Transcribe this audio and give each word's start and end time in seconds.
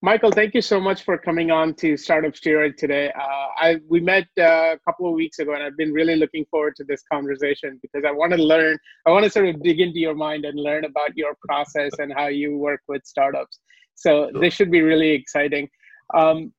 Michael, 0.00 0.30
thank 0.30 0.54
you 0.54 0.62
so 0.62 0.78
much 0.80 1.02
for 1.02 1.18
coming 1.18 1.50
on 1.50 1.74
to 1.74 1.96
Startup 1.96 2.32
Steroid 2.32 2.76
today. 2.76 3.10
Uh, 3.20 3.46
I 3.56 3.80
we 3.88 3.98
met 3.98 4.28
uh, 4.38 4.74
a 4.74 4.78
couple 4.84 5.08
of 5.08 5.14
weeks 5.14 5.40
ago, 5.40 5.54
and 5.54 5.62
I've 5.62 5.76
been 5.76 5.92
really 5.92 6.14
looking 6.14 6.44
forward 6.52 6.76
to 6.76 6.84
this 6.84 7.02
conversation 7.12 7.80
because 7.82 8.04
I 8.06 8.12
want 8.12 8.30
to 8.32 8.38
learn. 8.38 8.78
I 9.06 9.10
want 9.10 9.24
to 9.24 9.30
sort 9.30 9.48
of 9.48 9.60
dig 9.60 9.80
into 9.80 9.98
your 9.98 10.14
mind 10.14 10.44
and 10.44 10.56
learn 10.56 10.84
about 10.84 11.16
your 11.16 11.34
process 11.44 11.90
and 11.98 12.12
how 12.12 12.28
you 12.28 12.56
work 12.56 12.80
with 12.86 13.04
startups. 13.04 13.58
So 13.96 14.30
this 14.40 14.54
should 14.54 14.70
be 14.70 14.82
really 14.82 15.10
exciting. 15.10 15.68
Um, 16.14 16.52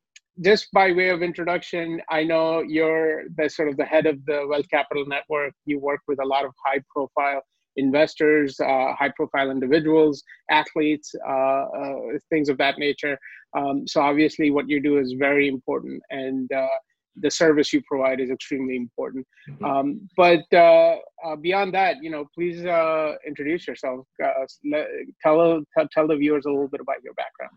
just 0.44 0.68
by 0.74 0.92
way 0.92 1.08
of 1.08 1.24
introduction, 1.24 2.02
I 2.10 2.26
know 2.26 2.62
you're 2.62 3.24
the 3.38 3.50
sort 3.50 3.70
of 3.70 3.78
the 3.78 3.86
head 3.86 4.06
of 4.06 4.18
the 4.26 4.48
Wealth 4.50 4.70
Capital 4.70 5.06
Network. 5.06 5.54
You 5.66 5.80
work 5.80 6.02
with 6.10 6.22
a 6.22 6.26
lot 6.26 6.44
of 6.44 6.52
high-profile 6.66 7.42
investors, 7.76 8.60
uh, 8.60 8.94
high 8.98 9.12
profile 9.16 9.52
individuals, 9.52 10.24
athletes, 10.50 11.14
uh, 11.28 11.32
uh, 11.32 11.96
things 12.30 12.50
of 12.50 12.58
that 12.58 12.78
nature. 12.78 13.18
Um, 13.58 13.88
so 13.88 14.02
obviously, 14.02 14.52
what 14.52 14.70
you 14.70 14.82
do 14.82 15.00
is 15.00 15.14
very 15.18 15.48
important, 15.48 16.02
and 16.10 16.52
uh, 16.52 16.68
the 17.16 17.32
service 17.32 17.74
you 17.74 17.82
provide 17.88 18.20
is 18.20 18.30
extremely 18.30 18.76
important. 18.76 19.26
Mm-hmm. 19.50 19.66
Um, 19.66 20.10
but 20.16 20.46
uh, 20.54 20.96
uh, 21.26 21.36
beyond 21.36 21.74
that, 21.74 21.98
you 22.02 22.10
know, 22.10 22.26
please 22.36 22.60
introduce 23.26 23.68
yourself. 23.68 24.06
tell 25.24 25.62
tell 25.92 26.08
the 26.08 26.16
viewers 26.16 26.46
a 26.46 26.50
little 26.50 26.70
bit 26.70 26.82
about 26.82 27.04
your 27.04 27.14
background. 27.16 27.52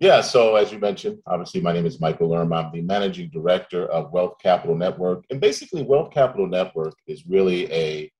Yeah, 0.00 0.20
so 0.20 0.54
as 0.54 0.70
you 0.70 0.78
mentioned, 0.78 1.18
obviously 1.26 1.60
my 1.60 1.72
name 1.72 1.84
is 1.84 2.00
Michael 2.00 2.28
Lerm. 2.28 2.56
I'm 2.56 2.70
the 2.70 2.82
managing 2.82 3.30
director 3.30 3.86
of 3.86 4.12
Wealth 4.12 4.36
Capital 4.40 4.76
Network. 4.76 5.24
And 5.30 5.40
basically, 5.40 5.82
Wealth 5.82 6.12
Capital 6.12 6.46
Network 6.46 6.94
is 7.08 7.26
really 7.26 7.70
a 7.72 8.10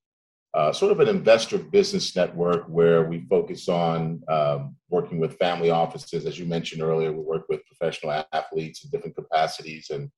uh, 0.54 0.72
sort 0.72 0.92
of 0.92 1.00
an 1.00 1.08
investor 1.08 1.58
business 1.58 2.16
network 2.16 2.66
where 2.68 3.04
we 3.04 3.26
focus 3.28 3.68
on 3.68 4.22
um, 4.28 4.76
working 4.88 5.18
with 5.18 5.38
family 5.38 5.70
offices. 5.70 6.24
As 6.24 6.38
you 6.38 6.46
mentioned 6.46 6.82
earlier, 6.82 7.12
we 7.12 7.20
work 7.20 7.44
with 7.48 7.66
professional 7.66 8.24
athletes 8.32 8.84
in 8.84 8.90
different 8.90 9.14
capacities, 9.14 9.90
and 9.90 10.10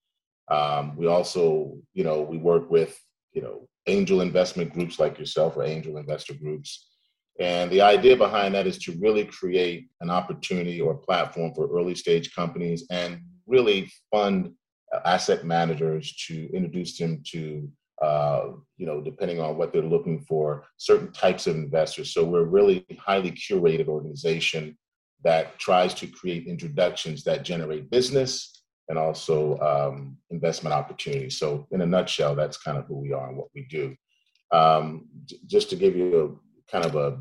um, 0.51 0.97
we 0.97 1.07
also, 1.07 1.77
you 1.95 2.05
know, 2.05 2.21
we 2.21 2.39
work 2.39 2.71
with 2.71 2.99
you 3.33 3.43
know 3.43 3.69
angel 3.87 4.21
investment 4.21 4.73
groups 4.73 4.99
like 4.99 5.19
yourself 5.19 5.57
or 5.57 5.65
angel 5.65 5.97
investor 5.97 6.35
groups. 6.35 6.87
And 7.41 7.71
the 7.71 7.81
idea 7.81 8.17
behind 8.17 8.55
that 8.55 8.67
is 8.67 8.79
to 8.81 8.99
really 9.01 9.25
create 9.25 9.89
an 10.01 10.11
opportunity 10.11 10.81
or 10.81 10.95
platform 10.95 11.55
for 11.55 11.75
early 11.75 11.95
stage 11.95 12.35
companies 12.35 12.85
and 12.91 13.21
really 13.47 13.91
fund 14.13 14.53
asset 15.05 15.45
managers 15.45 16.15
to 16.27 16.51
introduce 16.53 16.99
them 16.99 17.23
to 17.33 17.71
uh, 18.01 18.53
you 18.79 18.87
know, 18.87 19.01
depending 19.01 19.41
on 19.41 19.57
what 19.57 19.73
they're 19.73 19.83
looking 19.83 20.21
for, 20.23 20.65
certain 20.79 21.13
types 21.13 21.47
of 21.47 21.57
investors. 21.57 22.15
So 22.15 22.25
we're 22.25 22.45
really 22.45 22.87
highly 22.99 23.31
curated 23.33 23.89
organization 23.89 24.77
that 25.23 25.59
tries 25.59 25.93
to 25.95 26.07
create 26.07 26.47
introductions 26.47 27.25
that 27.25 27.45
generate 27.45 27.91
business 27.91 28.63
and 28.89 28.99
also 28.99 29.59
um, 29.59 30.17
investment 30.31 30.75
opportunities. 30.75 31.39
So 31.39 31.67
in 31.71 31.83
a 31.83 31.87
nutshell, 31.87 32.35
that's 32.35 32.57
kind 32.57 32.79
of 32.79 32.87
who 32.87 32.99
we 32.99 33.13
are 33.13 33.29
and 33.29 33.37
what 33.37 33.49
we 33.55 33.67
do. 33.71 33.95
Um, 34.51 35.07
j- 35.27 35.37
just 35.47 35.71
to 35.71 35.77
give 35.77 35.95
you 35.95 36.41
a 36.69 36.73
kind 36.73 36.87
of 36.87 36.97
a 36.97 37.21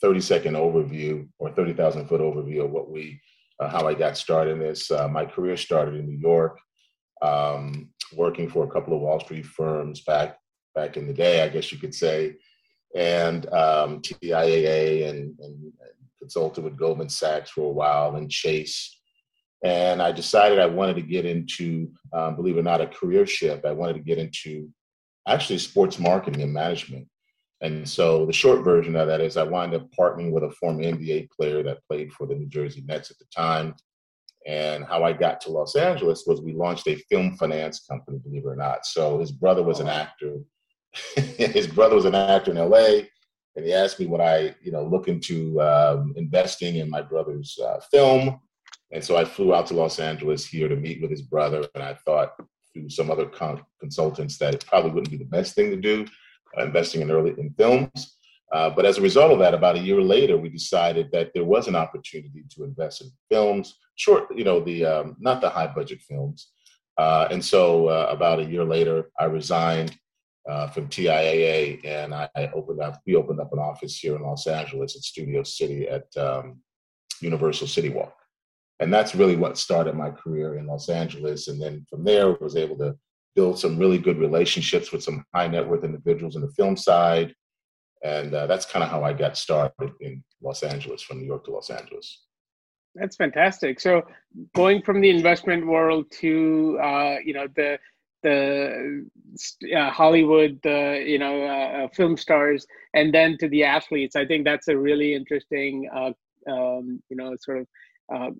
30 0.00 0.20
second 0.20 0.54
overview 0.54 1.28
or 1.38 1.50
30,000 1.50 2.06
foot 2.06 2.20
overview 2.20 2.64
of 2.64 2.70
what 2.70 2.90
we, 2.90 3.20
uh, 3.60 3.68
how 3.68 3.88
I 3.88 3.94
got 3.94 4.16
started 4.16 4.52
in 4.52 4.58
this. 4.60 4.90
Uh, 4.90 5.08
my 5.08 5.26
career 5.26 5.56
started 5.56 5.96
in 5.96 6.06
New 6.06 6.18
York 6.18 6.58
um, 7.22 7.90
working 8.14 8.48
for 8.48 8.64
a 8.64 8.70
couple 8.70 8.94
of 8.94 9.00
Wall 9.00 9.20
Street 9.20 9.46
firms 9.46 10.02
back 10.02 10.38
back 10.74 10.96
in 10.96 11.06
the 11.06 11.12
day, 11.12 11.42
I 11.42 11.48
guess 11.48 11.70
you 11.70 11.78
could 11.78 11.94
say, 11.94 12.36
and 12.94 13.46
um, 13.52 14.00
TIAA 14.00 15.08
and, 15.08 15.38
and, 15.38 15.72
consulted 16.18 16.62
with 16.62 16.78
Goldman 16.78 17.08
Sachs 17.08 17.50
for 17.50 17.62
a 17.68 17.72
while 17.72 18.14
and 18.14 18.30
Chase. 18.30 18.96
And 19.64 20.00
I 20.00 20.12
decided 20.12 20.60
I 20.60 20.66
wanted 20.66 20.94
to 20.94 21.02
get 21.02 21.26
into, 21.26 21.90
um, 22.12 22.36
believe 22.36 22.56
it 22.56 22.60
or 22.60 22.62
not, 22.62 22.80
a 22.80 22.86
career 22.86 23.26
shift. 23.26 23.64
I 23.64 23.72
wanted 23.72 23.94
to 23.94 24.04
get 24.04 24.18
into 24.18 24.70
actually 25.26 25.58
sports 25.58 25.98
marketing 25.98 26.42
and 26.42 26.52
management. 26.52 27.08
And 27.60 27.88
so 27.88 28.24
the 28.24 28.32
short 28.32 28.62
version 28.62 28.96
of 28.96 29.08
that 29.08 29.20
is 29.20 29.36
I 29.36 29.42
wound 29.42 29.74
up 29.74 29.88
partnering 29.98 30.30
with 30.30 30.44
a 30.44 30.50
former 30.50 30.82
NBA 30.82 31.30
player 31.30 31.62
that 31.64 31.84
played 31.88 32.12
for 32.12 32.26
the 32.26 32.34
New 32.34 32.46
Jersey 32.46 32.82
Nets 32.86 33.10
at 33.10 33.18
the 33.18 33.24
time. 33.34 33.74
And 34.46 34.84
how 34.84 35.04
I 35.04 35.12
got 35.12 35.40
to 35.42 35.50
Los 35.50 35.76
Angeles 35.76 36.24
was 36.26 36.40
we 36.40 36.52
launched 36.52 36.88
a 36.88 36.96
film 37.08 37.36
finance 37.36 37.84
company, 37.88 38.18
believe 38.18 38.44
it 38.44 38.48
or 38.48 38.56
not. 38.56 38.84
So 38.84 39.18
his 39.18 39.30
brother 39.30 39.62
was 39.62 39.80
an 39.80 39.88
actor. 39.88 40.38
his 41.16 41.66
brother 41.66 41.94
was 41.94 42.04
an 42.04 42.14
actor 42.14 42.50
in 42.50 42.58
LA. 42.58 43.02
And 43.54 43.66
he 43.66 43.72
asked 43.72 44.00
me 44.00 44.06
would 44.06 44.20
I, 44.20 44.54
you 44.62 44.72
know, 44.72 44.84
look 44.84 45.08
into 45.08 45.60
um, 45.60 46.14
investing 46.16 46.76
in 46.76 46.90
my 46.90 47.02
brother's 47.02 47.58
uh, 47.62 47.80
film. 47.90 48.40
And 48.90 49.04
so 49.04 49.16
I 49.16 49.24
flew 49.24 49.54
out 49.54 49.66
to 49.68 49.74
Los 49.74 49.98
Angeles 49.98 50.44
here 50.46 50.68
to 50.68 50.76
meet 50.76 51.00
with 51.00 51.10
his 51.10 51.22
brother. 51.22 51.66
And 51.74 51.82
I 51.82 51.94
thought 52.04 52.32
through 52.72 52.90
some 52.90 53.10
other 53.10 53.26
con- 53.26 53.62
consultants 53.80 54.38
that 54.38 54.54
it 54.54 54.66
probably 54.66 54.90
wouldn't 54.90 55.10
be 55.10 55.18
the 55.18 55.24
best 55.24 55.54
thing 55.54 55.70
to 55.70 55.76
do, 55.76 56.06
uh, 56.58 56.64
investing 56.64 57.02
in 57.02 57.10
early 57.10 57.34
in 57.38 57.54
films. 57.56 58.16
Uh, 58.52 58.68
but 58.68 58.84
as 58.84 58.98
a 58.98 59.02
result 59.02 59.32
of 59.32 59.38
that, 59.38 59.54
about 59.54 59.76
a 59.76 59.80
year 59.80 60.02
later, 60.02 60.36
we 60.36 60.48
decided 60.50 61.10
that 61.10 61.30
there 61.32 61.44
was 61.44 61.68
an 61.68 61.74
opportunity 61.74 62.44
to 62.50 62.64
invest 62.64 63.00
in 63.00 63.10
films, 63.30 63.78
short, 63.96 64.26
you 64.36 64.44
know, 64.44 64.60
the 64.60 64.84
um, 64.84 65.16
not 65.18 65.40
the 65.40 65.48
high 65.48 65.66
budget 65.66 66.00
films. 66.02 66.52
Uh, 66.98 67.26
and 67.30 67.42
so, 67.42 67.86
uh, 67.86 68.08
about 68.10 68.40
a 68.40 68.44
year 68.44 68.64
later, 68.64 69.10
I 69.18 69.24
resigned 69.24 69.96
uh, 70.46 70.66
from 70.68 70.88
TIAA, 70.88 71.82
and 71.86 72.14
I, 72.14 72.28
opened 72.54 72.82
up. 72.82 73.00
We 73.06 73.16
opened 73.16 73.40
up 73.40 73.54
an 73.54 73.58
office 73.58 73.98
here 73.98 74.16
in 74.16 74.22
Los 74.22 74.46
Angeles 74.46 74.96
at 74.96 75.02
Studio 75.02 75.42
City 75.44 75.88
at 75.88 76.14
um, 76.18 76.60
Universal 77.22 77.68
City 77.68 77.88
Walk, 77.88 78.14
and 78.80 78.92
that's 78.92 79.14
really 79.14 79.36
what 79.36 79.56
started 79.56 79.94
my 79.94 80.10
career 80.10 80.58
in 80.58 80.66
Los 80.66 80.90
Angeles. 80.90 81.48
And 81.48 81.62
then 81.62 81.86
from 81.88 82.04
there, 82.04 82.28
I 82.28 82.36
was 82.38 82.56
able 82.56 82.76
to 82.78 82.96
build 83.34 83.58
some 83.58 83.78
really 83.78 83.96
good 83.96 84.18
relationships 84.18 84.92
with 84.92 85.02
some 85.02 85.24
high 85.34 85.48
net 85.48 85.66
worth 85.66 85.84
individuals 85.84 86.36
in 86.36 86.42
the 86.42 86.52
film 86.52 86.76
side 86.76 87.34
and 88.02 88.34
uh, 88.34 88.46
that's 88.46 88.66
kind 88.66 88.82
of 88.82 88.90
how 88.90 89.04
I 89.04 89.12
got 89.12 89.36
started 89.36 89.92
in 90.00 90.22
Los 90.40 90.62
Angeles, 90.62 91.02
from 91.02 91.18
New 91.18 91.26
York 91.26 91.44
to 91.44 91.52
Los 91.52 91.70
Angeles. 91.70 92.22
That's 92.94 93.16
fantastic. 93.16 93.80
So, 93.80 94.02
going 94.54 94.82
from 94.82 95.00
the 95.00 95.10
investment 95.10 95.66
world 95.66 96.10
to 96.20 96.78
uh, 96.82 97.16
you 97.24 97.32
know 97.32 97.46
the 97.56 97.78
the 98.22 99.06
uh, 99.76 99.90
Hollywood, 99.90 100.60
the 100.62 101.02
you 101.06 101.18
know 101.18 101.42
uh, 101.42 101.84
uh, 101.84 101.88
film 101.88 102.16
stars, 102.16 102.66
and 102.94 103.12
then 103.12 103.36
to 103.38 103.48
the 103.48 103.64
athletes, 103.64 104.16
I 104.16 104.26
think 104.26 104.44
that's 104.44 104.68
a 104.68 104.76
really 104.76 105.14
interesting 105.14 105.88
uh, 105.94 106.12
um, 106.50 107.02
you 107.08 107.16
know 107.16 107.34
sort 107.40 107.58
of 107.58 107.66
uh, 108.14 108.30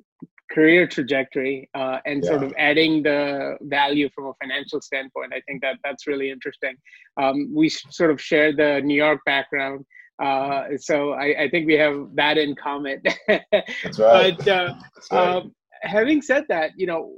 career 0.53 0.87
trajectory 0.87 1.69
uh, 1.75 1.99
and 2.05 2.23
yeah. 2.23 2.31
sort 2.31 2.43
of 2.43 2.53
adding 2.59 3.03
the 3.03 3.57
value 3.63 4.09
from 4.15 4.27
a 4.27 4.33
financial 4.41 4.81
standpoint. 4.81 5.33
I 5.35 5.41
think 5.47 5.63
that 5.63 5.79
that's 5.83 6.07
really 6.07 6.31
interesting. 6.31 6.75
Um, 7.21 7.53
we 7.55 7.69
sort 7.69 8.11
of 8.11 8.21
share 8.21 8.55
the 8.55 8.81
New 8.83 8.95
York 8.95 9.21
background. 9.25 9.85
Uh, 10.23 10.65
so 10.77 11.13
I, 11.13 11.45
I, 11.45 11.51
think 11.51 11.67
we 11.67 11.75
have 11.75 12.09
that 12.15 12.39
in 12.39 12.55
common. 12.55 13.03
that's 13.27 13.99
right. 13.99 14.37
but 14.37 14.49
uh, 14.49 14.75
that's 14.95 15.11
right. 15.11 15.37
Um, 15.37 15.55
having 15.83 16.23
said 16.23 16.45
that, 16.49 16.73
you 16.77 16.87
know, 16.87 17.13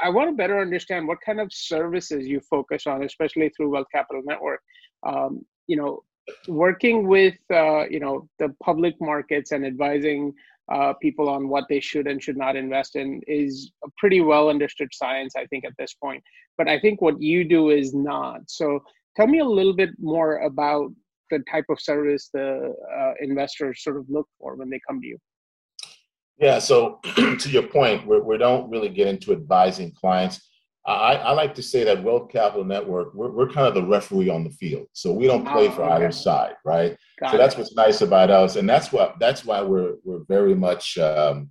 I 0.00 0.10
want 0.10 0.28
to 0.28 0.36
better 0.36 0.60
understand 0.60 1.08
what 1.08 1.18
kind 1.24 1.40
of 1.40 1.52
services 1.52 2.26
you 2.26 2.40
focus 2.40 2.86
on, 2.86 3.02
especially 3.02 3.50
through 3.50 3.70
Wealth 3.70 3.86
Capital 3.92 4.22
Network. 4.24 4.60
Um, 5.06 5.46
you 5.68 5.76
know, 5.76 6.02
working 6.48 7.06
with 7.06 7.36
uh, 7.52 7.86
you 7.88 8.00
know 8.00 8.28
the 8.38 8.54
public 8.62 8.94
markets 9.00 9.52
and 9.52 9.64
advising 9.64 10.32
uh, 10.72 10.94
people 11.02 11.28
on 11.28 11.48
what 11.48 11.64
they 11.68 11.80
should 11.80 12.06
and 12.06 12.22
should 12.22 12.36
not 12.36 12.56
invest 12.56 12.96
in 12.96 13.20
is 13.26 13.72
a 13.84 13.88
pretty 13.98 14.20
well 14.20 14.48
understood 14.48 14.88
science, 14.92 15.34
I 15.36 15.46
think, 15.46 15.64
at 15.64 15.72
this 15.78 15.94
point. 15.94 16.22
But 16.56 16.68
I 16.68 16.80
think 16.80 17.00
what 17.00 17.20
you 17.20 17.44
do 17.44 17.70
is 17.70 17.94
not. 17.94 18.40
So 18.46 18.80
tell 19.16 19.26
me 19.26 19.40
a 19.40 19.44
little 19.44 19.74
bit 19.74 19.90
more 19.98 20.38
about 20.38 20.90
the 21.30 21.40
type 21.50 21.66
of 21.68 21.80
service 21.80 22.30
the 22.32 22.74
uh, 22.96 23.12
investors 23.20 23.82
sort 23.82 23.96
of 23.96 24.06
look 24.08 24.28
for 24.38 24.56
when 24.56 24.70
they 24.70 24.80
come 24.86 25.00
to 25.00 25.06
you. 25.06 25.18
Yeah, 26.38 26.58
so 26.58 27.00
to 27.16 27.48
your 27.50 27.62
point, 27.62 28.06
we, 28.06 28.20
we 28.20 28.38
don't 28.38 28.70
really 28.70 28.88
get 28.88 29.06
into 29.06 29.32
advising 29.32 29.92
clients. 29.92 30.48
I, 30.86 31.14
I, 31.14 31.32
like 31.32 31.54
to 31.54 31.62
say 31.62 31.82
that 31.84 32.02
Wealth 32.02 32.30
Capital 32.30 32.64
Network, 32.64 33.14
we're, 33.14 33.30
we're 33.30 33.48
kind 33.48 33.66
of 33.66 33.74
the 33.74 33.82
referee 33.82 34.28
on 34.28 34.44
the 34.44 34.50
field. 34.50 34.86
So 34.92 35.12
we 35.12 35.26
don't 35.26 35.46
play 35.46 35.68
oh, 35.68 35.70
for 35.70 35.84
okay. 35.84 35.94
either 35.94 36.12
side, 36.12 36.56
right? 36.64 36.96
Got 37.20 37.30
so 37.30 37.36
it. 37.36 37.38
that's 37.38 37.56
what's 37.56 37.74
nice 37.74 38.02
about 38.02 38.30
us. 38.30 38.56
And 38.56 38.68
that's 38.68 38.92
what 38.92 39.18
that's 39.18 39.46
why 39.46 39.62
we're 39.62 39.94
we're 40.04 40.24
very 40.28 40.54
much 40.54 40.98
um, 40.98 41.48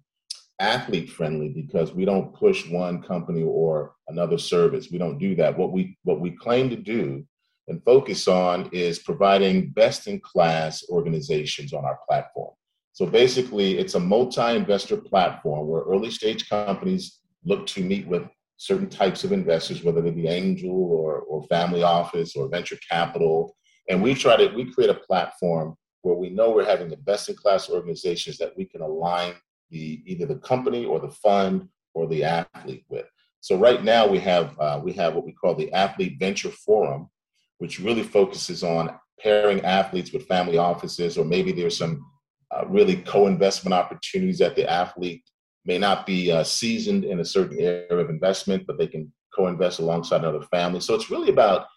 athlete 0.60 1.10
friendly 1.10 1.50
because 1.50 1.94
we 1.94 2.06
don't 2.06 2.34
push 2.36 2.70
one 2.70 3.02
company 3.02 3.42
or 3.42 3.96
another 4.08 4.38
service. 4.38 4.92
We 4.92 5.00
don't 5.00 5.18
do 5.18 5.36
that. 5.36 5.58
What 5.58 5.72
we 5.72 5.98
what 6.04 6.20
we 6.20 6.32
claim 6.32 6.70
to 6.70 6.76
do 6.76 7.26
and 7.68 7.84
focus 7.84 8.28
on 8.28 8.70
is 8.72 9.00
providing 9.00 9.70
best 9.70 10.08
in 10.08 10.20
class 10.20 10.84
organizations 10.90 11.74
on 11.74 11.86
our 11.86 11.98
platform. 12.08 12.54
So 12.92 13.08
basically, 13.08 13.80
it's 13.80 13.96
a 13.96 14.00
multi 14.00 14.56
investor 14.56 14.98
platform 14.98 15.68
where 15.68 15.82
early 15.82 16.12
stage 16.12 16.48
companies 16.48 17.20
look 17.44 17.66
to 17.68 17.84
meet 17.84 18.08
with 18.08 18.24
certain 18.58 18.90
types 18.90 19.24
of 19.24 19.32
investors, 19.32 19.84
whether 19.84 20.02
they 20.02 20.12
be 20.12 20.28
angel 20.28 20.72
or, 20.72 21.20
or 21.22 21.44
family 21.48 21.84
office 21.84 22.36
or 22.36 22.48
venture 22.48 22.78
capital. 22.90 23.56
And 23.90 24.02
we 24.02 24.14
try 24.14 24.38
to, 24.38 24.48
we 24.56 24.72
create 24.72 24.90
a 24.90 24.96
platform 24.96 25.76
where 26.02 26.16
we 26.16 26.30
know 26.30 26.52
we're 26.52 26.66
having 26.66 26.90
the 26.90 26.98
best 26.98 27.30
in 27.30 27.36
class 27.36 27.70
organizations 27.70 28.38
that 28.38 28.56
we 28.58 28.66
can 28.66 28.82
align 28.82 29.34
the 29.70 30.04
either 30.06 30.26
the 30.26 30.36
company 30.36 30.86
or 30.86 31.00
the 31.00 31.10
fund 31.10 31.68
or 31.94 32.08
the 32.08 32.24
athlete 32.24 32.86
with. 32.90 33.08
So 33.42 33.58
right 33.58 33.84
now 33.84 34.08
we 34.08 34.20
have 34.20 34.58
uh, 34.60 34.80
we 34.82 34.94
have 34.94 35.16
what 35.16 35.26
we 35.26 35.34
call 35.34 35.56
the 35.56 35.72
Athlete 35.74 36.18
Venture 36.20 36.50
Forum, 36.50 37.10
which 37.58 37.80
really 37.80 38.04
focuses 38.04 38.64
on 38.64 38.98
pairing 39.20 39.62
athletes 39.66 40.14
with 40.14 40.28
family 40.28 40.58
offices, 40.58 41.18
or 41.18 41.26
maybe 41.26 41.52
there's 41.52 41.78
some 41.78 42.06
uh, 42.52 42.66
really 42.68 42.98
co-investment 42.98 43.74
opportunities 43.74 44.40
that 44.40 44.56
the 44.56 44.70
athlete 44.70 45.24
may 45.66 45.78
not 45.78 46.06
be 46.06 46.32
uh, 46.32 46.44
seasoned 46.44 47.06
in 47.06 47.20
a 47.20 47.26
certain 47.26 47.60
area 47.60 47.96
of 47.96 48.10
investment, 48.10 48.66
but 48.68 48.78
they 48.78 48.88
can 48.88 49.12
co-invest 49.36 49.80
alongside 49.80 50.22
another 50.22 50.46
family. 50.48 50.80
So 50.80 50.94
it's 50.94 51.10
really 51.10 51.30
about 51.30 51.68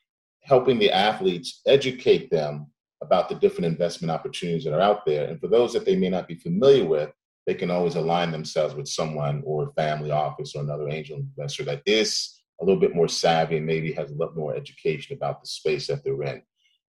helping 0.43 0.79
the 0.79 0.91
athletes 0.91 1.61
educate 1.67 2.31
them 2.31 2.67
about 3.03 3.29
the 3.29 3.35
different 3.35 3.67
investment 3.67 4.11
opportunities 4.11 4.65
that 4.65 4.75
are 4.75 4.81
out 4.81 5.05
there. 5.05 5.29
And 5.29 5.41
for 5.41 5.49
those 5.49 5.73
that 5.73 5.85
they 5.85 5.97
may 5.97 6.09
not 6.09 6.29
be 6.29 6.35
familiar 6.35 6.85
with, 6.85 7.11
they 7.47 7.55
can 7.55 7.71
always 7.71 7.95
align 7.95 8.33
themselves 8.33 8.75
with 8.75 8.89
someone 8.89 9.43
or 9.45 9.73
family 9.77 10.11
office 10.11 10.55
or 10.55 10.63
another 10.63 10.89
angel 10.89 11.19
investor 11.19 11.65
that 11.65 11.83
is 11.87 12.43
a 12.61 12.65
little 12.65 12.81
bit 12.81 12.95
more 12.95 13.09
savvy 13.09 13.59
and 13.59 13.67
maybe 13.67 13.93
has 13.93 14.11
a 14.11 14.15
lot 14.15 14.37
more 14.37 14.55
education 14.55 15.17
about 15.17 15.41
the 15.41 15.47
space 15.47 15.87
that 15.87 16.03
they're 16.03 16.23
in. 16.23 16.43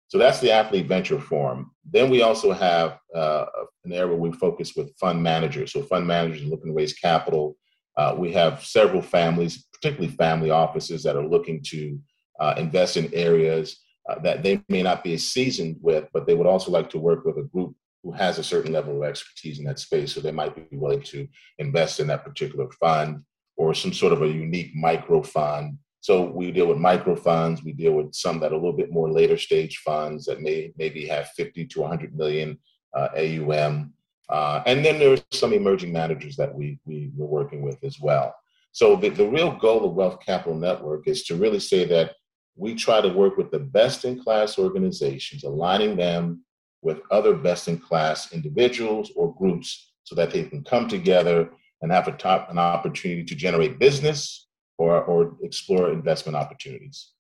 So 0.10 0.18
that's 0.18 0.40
the 0.40 0.52
Athlete 0.52 0.88
Venture 0.88 1.20
Forum. 1.20 1.72
Then 1.90 2.10
we 2.10 2.22
also 2.22 2.52
have 2.54 3.00
uh, 3.14 3.46
an 3.84 3.92
area 3.92 4.08
where 4.08 4.18
we 4.18 4.32
focus 4.32 4.74
with 4.76 4.96
fund 4.98 5.22
managers. 5.22 5.74
So 5.74 5.84
fund 5.84 6.08
managers 6.08 6.44
are 6.44 6.48
looking 6.48 6.68
to 6.68 6.74
raise 6.74 6.94
capital. 6.94 7.58
Uh, 7.98 8.16
we 8.18 8.32
have 8.32 8.64
several 8.64 9.02
families, 9.02 9.66
particularly 9.74 10.16
family 10.16 10.50
offices, 10.50 11.04
that 11.04 11.16
are 11.16 11.28
looking 11.28 11.62
to 11.64 12.00
uh, 12.40 12.54
invest 12.58 12.96
in 12.96 13.14
areas 13.14 13.80
uh, 14.10 14.20
that 14.20 14.44
they 14.44 14.62
may 14.70 14.82
not 14.82 15.04
be 15.04 15.18
seasoned 15.18 15.78
with, 15.82 16.08
but 16.14 16.26
they 16.26 16.34
would 16.34 16.48
also 16.48 16.72
like 16.72 16.90
to 16.92 17.00
work 17.00 17.26
with 17.26 17.38
a 17.38 17.44
group 17.44 17.76
who 18.04 18.12
has 18.14 18.38
a 18.38 18.44
certain 18.44 18.72
level 18.72 18.96
of 18.96 19.10
expertise 19.10 19.60
in 19.60 19.66
that 19.66 19.80
space. 19.80 20.14
So 20.14 20.22
they 20.22 20.32
might 20.32 20.56
be 20.56 20.78
willing 20.78 21.02
to 21.04 21.28
invest 21.58 22.00
in 22.00 22.08
that 22.08 22.24
particular 22.24 22.70
fund 22.80 23.24
or 23.58 23.74
some 23.74 23.92
sort 23.92 24.14
of 24.14 24.22
a 24.22 24.28
unique 24.28 24.74
micro 24.76 25.22
fund 25.22 25.80
so 26.08 26.22
we 26.22 26.52
deal 26.52 26.68
with 26.68 26.78
micro 26.78 27.18
funds. 27.18 27.66
We 27.66 27.74
deal 27.74 27.92
with 27.92 28.16
some 28.16 28.40
that 28.40 28.54
are 28.54 28.56
a 28.56 28.58
little 28.58 28.72
bit 28.72 28.94
more 28.94 29.12
later 29.12 29.36
stage 29.36 29.80
funds 29.80 30.24
that 30.28 30.42
may 30.42 30.72
maybe 30.78 31.06
have 31.06 31.28
50 31.32 31.66
to 31.66 31.82
100 31.82 32.16
million 32.16 32.58
uh, 32.94 33.10
AUM. 33.14 33.92
Uh, 34.30 34.64
and 34.66 34.86
then 34.86 35.00
there 35.00 35.12
are 35.12 35.18
some 35.34 35.52
emerging 35.52 35.92
managers 35.92 36.38
that 36.38 36.56
we, 36.56 36.80
we 36.86 37.12
we're 37.14 37.26
working 37.26 37.62
with 37.62 37.84
as 37.84 38.00
well. 38.00 38.34
So 38.72 38.96
the, 38.96 39.10
the 39.10 39.28
real 39.28 39.52
goal 39.52 39.84
of 39.84 39.96
Wealth 39.96 40.22
Capital 40.26 40.58
Network 40.58 41.10
is 41.10 41.26
to 41.26 41.36
really 41.36 41.60
say 41.60 41.84
that 41.84 42.16
we 42.56 42.74
try 42.74 43.02
to 43.02 43.10
work 43.10 43.36
with 43.36 43.52
the 43.52 43.60
best 43.60 44.06
in 44.06 44.18
class 44.18 44.58
organizations, 44.58 45.44
aligning 45.44 45.98
them 45.98 46.42
with 46.82 47.02
other 47.12 47.34
best 47.36 47.68
in 47.68 47.80
class 47.80 48.32
individuals 48.32 49.12
or 49.18 49.36
groups 49.36 49.92
so 50.06 50.16
that 50.16 50.32
they 50.32 50.46
can 50.46 50.64
come 50.64 50.88
together 50.88 51.50
and 51.82 51.92
have 51.92 52.08
a 52.08 52.14
top, 52.14 52.50
an 52.50 52.58
opportunity 52.58 53.26
to 53.26 53.36
generate 53.36 53.78
business 53.78 54.47
or, 54.78 55.02
or 55.04 55.36
explore 55.42 55.92
investment 55.92 56.36
opportunities. 56.36 57.12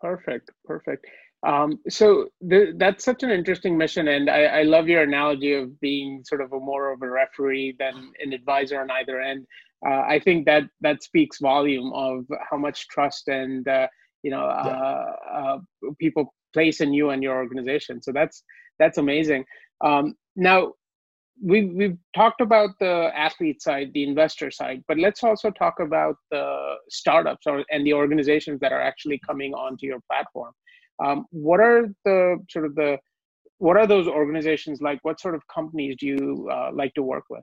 Perfect, 0.00 0.50
perfect. 0.64 1.06
Um, 1.46 1.78
so 1.88 2.28
the, 2.40 2.74
that's 2.76 3.04
such 3.04 3.22
an 3.22 3.30
interesting 3.30 3.76
mission, 3.76 4.08
and 4.08 4.30
I, 4.30 4.44
I, 4.44 4.62
love 4.62 4.88
your 4.88 5.02
analogy 5.02 5.52
of 5.52 5.78
being 5.78 6.22
sort 6.24 6.40
of 6.40 6.52
a 6.52 6.58
more 6.58 6.90
of 6.90 7.02
a 7.02 7.08
referee 7.08 7.76
than 7.78 8.12
an 8.22 8.32
advisor 8.32 8.80
on 8.80 8.90
either 8.90 9.20
end. 9.20 9.46
Uh, 9.86 10.00
I 10.08 10.20
think 10.20 10.46
that 10.46 10.62
that 10.80 11.02
speaks 11.02 11.40
volume 11.40 11.92
of 11.92 12.24
how 12.50 12.56
much 12.56 12.88
trust 12.88 13.28
and 13.28 13.68
uh, 13.68 13.88
you 14.22 14.30
know 14.30 14.46
uh, 14.46 15.12
uh 15.30 15.58
people 15.98 16.32
place 16.54 16.80
in 16.80 16.94
you 16.94 17.10
and 17.10 17.22
your 17.22 17.36
organization. 17.36 18.02
So 18.02 18.10
that's 18.10 18.42
that's 18.78 18.96
amazing. 18.96 19.44
Um, 19.82 20.14
now, 20.36 20.72
we've 21.42 21.72
we've 21.72 21.98
talked 22.14 22.40
about 22.40 22.70
the 22.80 23.10
athlete 23.14 23.62
side, 23.62 23.90
the 23.92 24.04
investor 24.04 24.50
side, 24.50 24.82
but 24.88 24.98
let's 24.98 25.22
also 25.24 25.50
talk 25.50 25.80
about 25.80 26.16
the 26.30 26.74
startups 26.88 27.46
or 27.46 27.64
and 27.70 27.86
the 27.86 27.92
organizations 27.92 28.60
that 28.60 28.72
are 28.72 28.80
actually 28.80 29.20
coming 29.26 29.54
onto 29.54 29.86
your 29.86 30.00
platform. 30.10 30.52
Um, 31.04 31.26
what 31.30 31.60
are 31.60 31.88
the 32.04 32.38
sort 32.48 32.66
of 32.66 32.74
the 32.74 32.98
what 33.58 33.76
are 33.76 33.86
those 33.86 34.06
organizations 34.06 34.80
like? 34.80 34.98
What 35.02 35.20
sort 35.20 35.34
of 35.34 35.42
companies 35.52 35.96
do 35.98 36.06
you 36.06 36.48
uh, 36.52 36.70
like 36.72 36.94
to 36.94 37.02
work 37.02 37.24
with? 37.30 37.42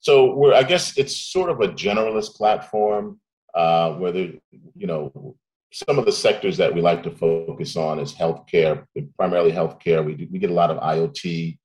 So 0.00 0.34
we're 0.34 0.54
I 0.54 0.62
guess 0.62 0.96
it's 0.96 1.16
sort 1.16 1.50
of 1.50 1.60
a 1.60 1.68
generalist 1.68 2.34
platform 2.34 3.20
uh, 3.54 3.92
where 3.94 4.12
there, 4.12 4.32
you 4.74 4.86
know 4.86 5.36
some 5.72 5.98
of 5.98 6.04
the 6.04 6.12
sectors 6.12 6.58
that 6.58 6.74
we 6.74 6.82
like 6.82 7.02
to 7.02 7.10
focus 7.10 7.76
on 7.76 7.98
is 7.98 8.12
healthcare, 8.12 8.84
primarily 9.16 9.50
healthcare. 9.50 10.04
We 10.04 10.14
do, 10.14 10.28
we 10.30 10.38
get 10.38 10.50
a 10.50 10.54
lot 10.54 10.70
of 10.70 10.76
IoT 10.78 11.56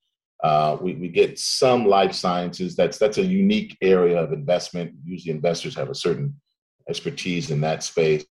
uh, 0.43 0.77
we, 0.79 0.93
we 0.95 1.07
get 1.07 1.39
some 1.39 1.87
life 1.87 2.13
sciences. 2.13 2.75
That's 2.75 2.97
that's 2.97 3.17
a 3.17 3.23
unique 3.23 3.77
area 3.81 4.21
of 4.21 4.33
investment. 4.33 4.93
Usually, 5.03 5.33
investors 5.33 5.75
have 5.75 5.89
a 5.89 5.95
certain 5.95 6.35
expertise 6.89 7.49
in 7.49 7.61
that 7.61 7.83
space. 7.83 8.27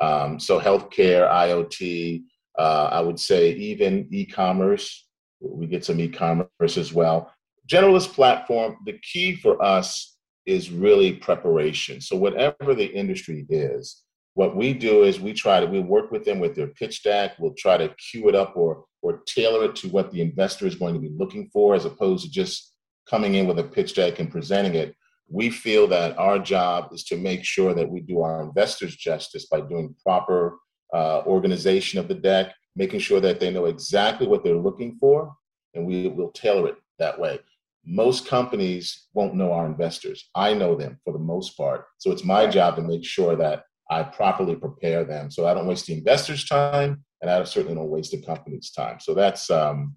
Um, 0.00 0.38
so, 0.38 0.60
healthcare, 0.60 1.30
IoT. 1.30 2.22
Uh, 2.58 2.88
I 2.90 3.00
would 3.00 3.20
say 3.20 3.52
even 3.52 4.08
e-commerce. 4.10 5.06
We 5.40 5.66
get 5.66 5.84
some 5.84 6.00
e-commerce 6.00 6.76
as 6.76 6.92
well. 6.92 7.32
Generalist 7.68 8.12
platform. 8.12 8.76
The 8.84 8.98
key 9.02 9.36
for 9.36 9.62
us 9.62 10.16
is 10.46 10.70
really 10.70 11.12
preparation. 11.12 12.00
So, 12.00 12.16
whatever 12.16 12.74
the 12.74 12.86
industry 12.86 13.46
is, 13.48 14.02
what 14.36 14.54
we 14.54 14.74
do 14.74 15.04
is 15.04 15.18
we 15.18 15.32
try 15.32 15.60
to 15.60 15.66
we 15.66 15.80
work 15.80 16.10
with 16.10 16.26
them 16.26 16.40
with 16.40 16.54
their 16.54 16.66
pitch 16.66 17.02
deck. 17.02 17.32
We'll 17.38 17.54
try 17.54 17.78
to 17.78 17.88
cue 17.94 18.28
it 18.28 18.34
up 18.34 18.54
or 18.54 18.84
or 19.00 19.22
tailor 19.26 19.64
it 19.64 19.76
to 19.76 19.88
what 19.88 20.12
the 20.12 20.20
investor 20.20 20.66
is 20.66 20.74
going 20.74 20.92
to 20.92 21.00
be 21.00 21.08
looking 21.08 21.48
for, 21.54 21.74
as 21.74 21.86
opposed 21.86 22.24
to 22.24 22.30
just 22.30 22.74
coming 23.08 23.36
in 23.36 23.46
with 23.46 23.58
a 23.58 23.64
pitch 23.64 23.94
deck 23.94 24.18
and 24.18 24.30
presenting 24.30 24.74
it. 24.74 24.94
We 25.26 25.48
feel 25.48 25.86
that 25.88 26.18
our 26.18 26.38
job 26.38 26.90
is 26.92 27.02
to 27.04 27.16
make 27.16 27.44
sure 27.44 27.72
that 27.72 27.88
we 27.88 28.00
do 28.00 28.20
our 28.20 28.42
investors 28.42 28.94
justice 28.94 29.46
by 29.46 29.62
doing 29.62 29.94
proper 30.02 30.58
uh, 30.92 31.22
organization 31.22 31.98
of 31.98 32.06
the 32.06 32.14
deck, 32.14 32.52
making 32.76 33.00
sure 33.00 33.20
that 33.20 33.40
they 33.40 33.50
know 33.50 33.64
exactly 33.64 34.26
what 34.26 34.44
they're 34.44 34.54
looking 34.68 34.98
for, 35.00 35.34
and 35.72 35.86
we 35.86 36.08
will 36.08 36.30
tailor 36.32 36.68
it 36.68 36.76
that 36.98 37.18
way. 37.18 37.38
Most 37.86 38.28
companies 38.28 39.06
won't 39.14 39.34
know 39.34 39.52
our 39.52 39.64
investors. 39.64 40.28
I 40.34 40.52
know 40.52 40.74
them 40.74 41.00
for 41.04 41.14
the 41.14 41.18
most 41.18 41.56
part. 41.56 41.86
So 41.96 42.10
it's 42.12 42.24
my 42.24 42.46
job 42.46 42.76
to 42.76 42.82
make 42.82 43.02
sure 43.02 43.34
that 43.36 43.62
I 43.90 44.02
properly 44.02 44.56
prepare 44.56 45.04
them 45.04 45.30
so 45.30 45.46
I 45.46 45.54
don't 45.54 45.66
waste 45.66 45.86
the 45.86 45.94
investor's 45.94 46.44
time 46.44 47.04
and 47.22 47.30
I 47.30 47.42
certainly 47.44 47.74
don't 47.74 47.90
waste 47.90 48.10
the 48.10 48.22
company's 48.22 48.70
time. 48.70 48.98
So 49.00 49.14
that's 49.14 49.50
um, 49.50 49.96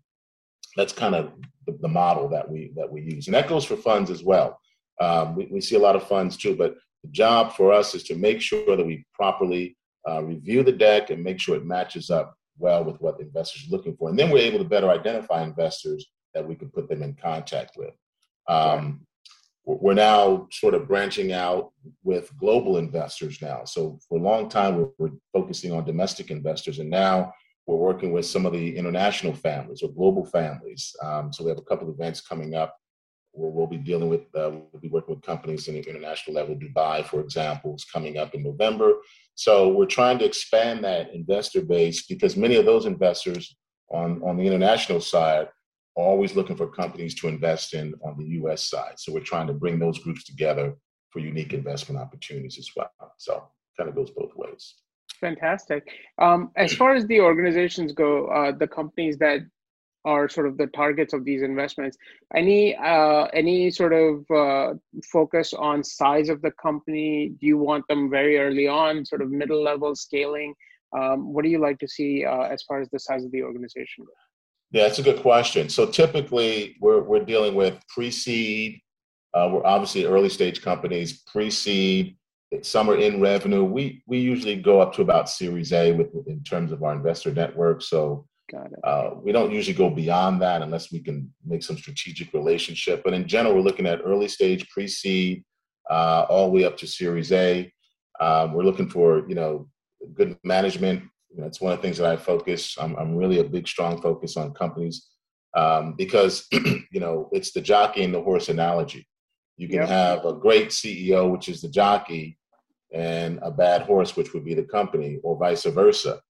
that's 0.75 0.93
kind 0.93 1.15
of 1.15 1.31
the, 1.65 1.77
the, 1.81 1.87
model 1.87 2.29
that 2.29 2.49
we 2.49 2.71
that 2.75 2.89
we 2.89 3.01
use, 3.01 3.27
and 3.27 3.35
that 3.35 3.47
goes 3.47 3.65
for 3.65 3.75
funds 3.75 4.09
as 4.09 4.23
well. 4.23 4.59
Um, 5.01 5.35
we, 5.35 5.47
we 5.51 5.61
see 5.61 5.75
a 5.75 5.79
lot 5.79 5.95
of 5.95 6.07
funds 6.07 6.37
too, 6.37 6.55
but 6.55 6.75
the 7.03 7.09
job 7.11 7.53
for 7.53 7.71
us 7.71 7.95
is 7.95 8.03
to 8.03 8.15
make 8.15 8.41
sure 8.41 8.75
that 8.75 8.85
we 8.85 9.05
properly 9.13 9.77
uh, 10.07 10.23
review 10.23 10.63
the 10.63 10.71
deck 10.71 11.09
and 11.09 11.23
make 11.23 11.39
sure 11.39 11.55
it 11.55 11.65
matches 11.65 12.09
up 12.09 12.35
well 12.57 12.83
with 12.83 12.99
what 12.99 13.17
the 13.17 13.23
investors 13.23 13.67
are 13.67 13.75
looking 13.75 13.95
for, 13.97 14.09
and 14.09 14.17
then 14.17 14.29
we're 14.29 14.39
able 14.39 14.59
to 14.59 14.69
better 14.69 14.89
identify 14.89 15.43
investors 15.43 16.05
that 16.33 16.47
we 16.47 16.55
can 16.55 16.69
put 16.69 16.87
them 16.87 17.03
in 17.03 17.15
contact 17.15 17.71
with. 17.75 17.93
Um, 18.47 19.05
we're 19.65 19.93
now 19.93 20.47
sort 20.51 20.73
of 20.73 20.87
branching 20.87 21.31
out 21.31 21.71
with 22.03 22.35
global 22.37 22.77
investors 22.77 23.39
now. 23.41 23.63
So 23.65 23.99
for 24.07 24.17
a 24.17 24.21
long 24.21 24.49
time, 24.49 24.77
we 24.77 24.85
we're 24.97 25.11
focusing 25.31 25.71
on 25.71 25.85
domestic 25.85 26.31
investors, 26.31 26.79
and 26.79 26.89
now 26.89 27.33
we're 27.67 27.75
working 27.75 28.11
with 28.11 28.25
some 28.25 28.45
of 28.45 28.53
the 28.53 28.75
international 28.75 29.33
families 29.33 29.83
or 29.83 29.91
global 29.91 30.25
families. 30.25 30.95
Um, 31.03 31.31
so 31.31 31.43
we 31.43 31.49
have 31.49 31.59
a 31.59 31.63
couple 31.63 31.87
of 31.87 31.93
events 31.93 32.19
coming 32.19 32.55
up 32.55 32.75
where 33.31 33.51
we'll 33.51 33.67
be 33.67 33.77
dealing 33.77 34.09
with, 34.09 34.21
uh, 34.35 34.49
we'll 34.51 34.81
be 34.81 34.87
working 34.89 35.13
with 35.13 35.23
companies 35.23 35.67
in 35.67 35.75
the 35.75 35.87
international 35.87 36.35
level. 36.35 36.55
Dubai, 36.55 37.05
for 37.05 37.19
example, 37.21 37.75
is 37.75 37.85
coming 37.85 38.17
up 38.17 38.33
in 38.33 38.41
November. 38.41 38.93
So 39.35 39.69
we're 39.69 39.85
trying 39.85 40.17
to 40.19 40.25
expand 40.25 40.83
that 40.83 41.13
investor 41.13 41.61
base 41.61 42.07
because 42.07 42.35
many 42.35 42.55
of 42.55 42.65
those 42.65 42.87
investors 42.87 43.55
on, 43.91 44.21
on 44.23 44.35
the 44.35 44.47
international 44.47 44.99
side 44.99 45.47
always 46.03 46.35
looking 46.35 46.55
for 46.55 46.67
companies 46.67 47.15
to 47.15 47.27
invest 47.27 47.73
in 47.73 47.93
on 48.03 48.17
the 48.17 48.25
US 48.41 48.69
side. 48.69 48.93
So 48.97 49.13
we're 49.13 49.21
trying 49.21 49.47
to 49.47 49.53
bring 49.53 49.79
those 49.79 49.99
groups 49.99 50.23
together 50.23 50.75
for 51.09 51.19
unique 51.19 51.53
investment 51.53 52.01
opportunities 52.01 52.57
as 52.57 52.69
well. 52.75 52.91
So 53.17 53.43
kind 53.77 53.89
of 53.89 53.95
goes 53.95 54.11
both 54.11 54.31
ways. 54.35 54.75
Fantastic. 55.19 55.87
Um, 56.17 56.51
as 56.55 56.73
far 56.73 56.95
as 56.95 57.05
the 57.07 57.19
organizations 57.19 57.91
go, 57.91 58.27
uh, 58.27 58.51
the 58.51 58.67
companies 58.67 59.17
that 59.17 59.41
are 60.05 60.29
sort 60.29 60.47
of 60.47 60.57
the 60.57 60.67
targets 60.67 61.13
of 61.13 61.25
these 61.25 61.41
investments, 61.41 61.97
any 62.35 62.75
uh, 62.75 63.25
any 63.33 63.69
sort 63.69 63.91
of 63.91 64.23
uh, 64.31 64.73
focus 65.11 65.53
on 65.53 65.83
size 65.83 66.29
of 66.29 66.41
the 66.41 66.51
company? 66.51 67.33
Do 67.39 67.47
you 67.47 67.57
want 67.57 67.85
them 67.89 68.09
very 68.09 68.37
early 68.37 68.67
on, 68.67 69.05
sort 69.05 69.21
of 69.21 69.29
middle 69.29 69.61
level 69.61 69.95
scaling? 69.95 70.53
Um, 70.97 71.33
what 71.33 71.43
do 71.43 71.49
you 71.49 71.59
like 71.59 71.79
to 71.79 71.87
see 71.87 72.25
uh, 72.25 72.43
as 72.43 72.63
far 72.63 72.79
as 72.79 72.89
the 72.89 72.99
size 72.99 73.25
of 73.25 73.31
the 73.31 73.43
organization 73.43 74.05
goes? 74.05 74.28
Yeah, 74.71 74.83
that's 74.83 74.99
a 74.99 75.03
good 75.03 75.21
question. 75.21 75.67
So 75.69 75.85
typically, 75.87 76.77
we're 76.79 77.01
we're 77.01 77.25
dealing 77.25 77.55
with 77.55 77.79
pre-seed. 77.87 78.79
Uh, 79.33 79.49
we're 79.51 79.65
obviously 79.65 80.05
early 80.05 80.29
stage 80.29 80.61
companies, 80.61 81.21
pre-seed. 81.23 82.15
Some 82.61 82.89
are 82.89 82.97
in 82.97 83.19
revenue. 83.21 83.63
We 83.63 84.03
we 84.07 84.19
usually 84.19 84.55
go 84.55 84.79
up 84.79 84.93
to 84.93 85.01
about 85.01 85.29
Series 85.29 85.73
A 85.73 85.91
with 85.91 86.09
in 86.27 86.43
terms 86.43 86.71
of 86.71 86.83
our 86.83 86.93
investor 86.93 87.31
network. 87.33 87.81
So 87.81 88.27
Uh, 88.83 89.11
we 89.21 89.31
don't 89.31 89.51
usually 89.51 89.75
go 89.77 89.89
beyond 89.89 90.41
that 90.41 90.61
unless 90.63 90.91
we 90.91 90.99
can 90.99 91.31
make 91.45 91.61
some 91.61 91.77
strategic 91.77 92.33
relationship. 92.33 93.03
But 93.03 93.13
in 93.13 93.27
general, 93.27 93.55
we're 93.55 93.61
looking 93.61 93.85
at 93.85 94.01
early 94.03 94.27
stage, 94.27 94.67
pre-seed, 94.69 95.43
uh, 95.89 96.25
all 96.29 96.47
the 96.47 96.53
way 96.53 96.63
up 96.65 96.75
to 96.77 96.87
Series 96.87 97.31
A. 97.31 97.71
Um, 98.19 98.53
we're 98.53 98.63
looking 98.63 98.89
for 98.89 99.27
you 99.29 99.35
know 99.35 99.67
good 100.13 100.37
management. 100.43 101.03
It's 101.37 101.61
one 101.61 101.73
of 101.73 101.79
the 101.79 101.83
things 101.83 101.97
that 101.97 102.07
I 102.07 102.17
focus. 102.17 102.75
I'm, 102.79 102.95
I'm 102.95 103.15
really 103.15 103.39
a 103.39 103.43
big, 103.43 103.67
strong 103.67 104.01
focus 104.01 104.35
on 104.35 104.53
companies 104.53 105.07
um, 105.55 105.93
because 105.97 106.47
you 106.51 106.99
know 106.99 107.29
it's 107.31 107.51
the 107.51 107.61
jockey 107.61 108.03
and 108.03 108.13
the 108.13 108.21
horse 108.21 108.49
analogy. 108.49 109.07
You 109.57 109.67
can 109.67 109.79
yep. 109.79 109.89
have 109.89 110.25
a 110.25 110.33
great 110.33 110.69
CEO, 110.69 111.31
which 111.31 111.49
is 111.49 111.61
the 111.61 111.69
jockey, 111.69 112.37
and 112.93 113.39
a 113.41 113.51
bad 113.51 113.83
horse, 113.83 114.15
which 114.15 114.33
would 114.33 114.45
be 114.45 114.53
the 114.53 114.63
company, 114.63 115.19
or 115.23 115.37
vice 115.37 115.65
versa. 115.65 116.21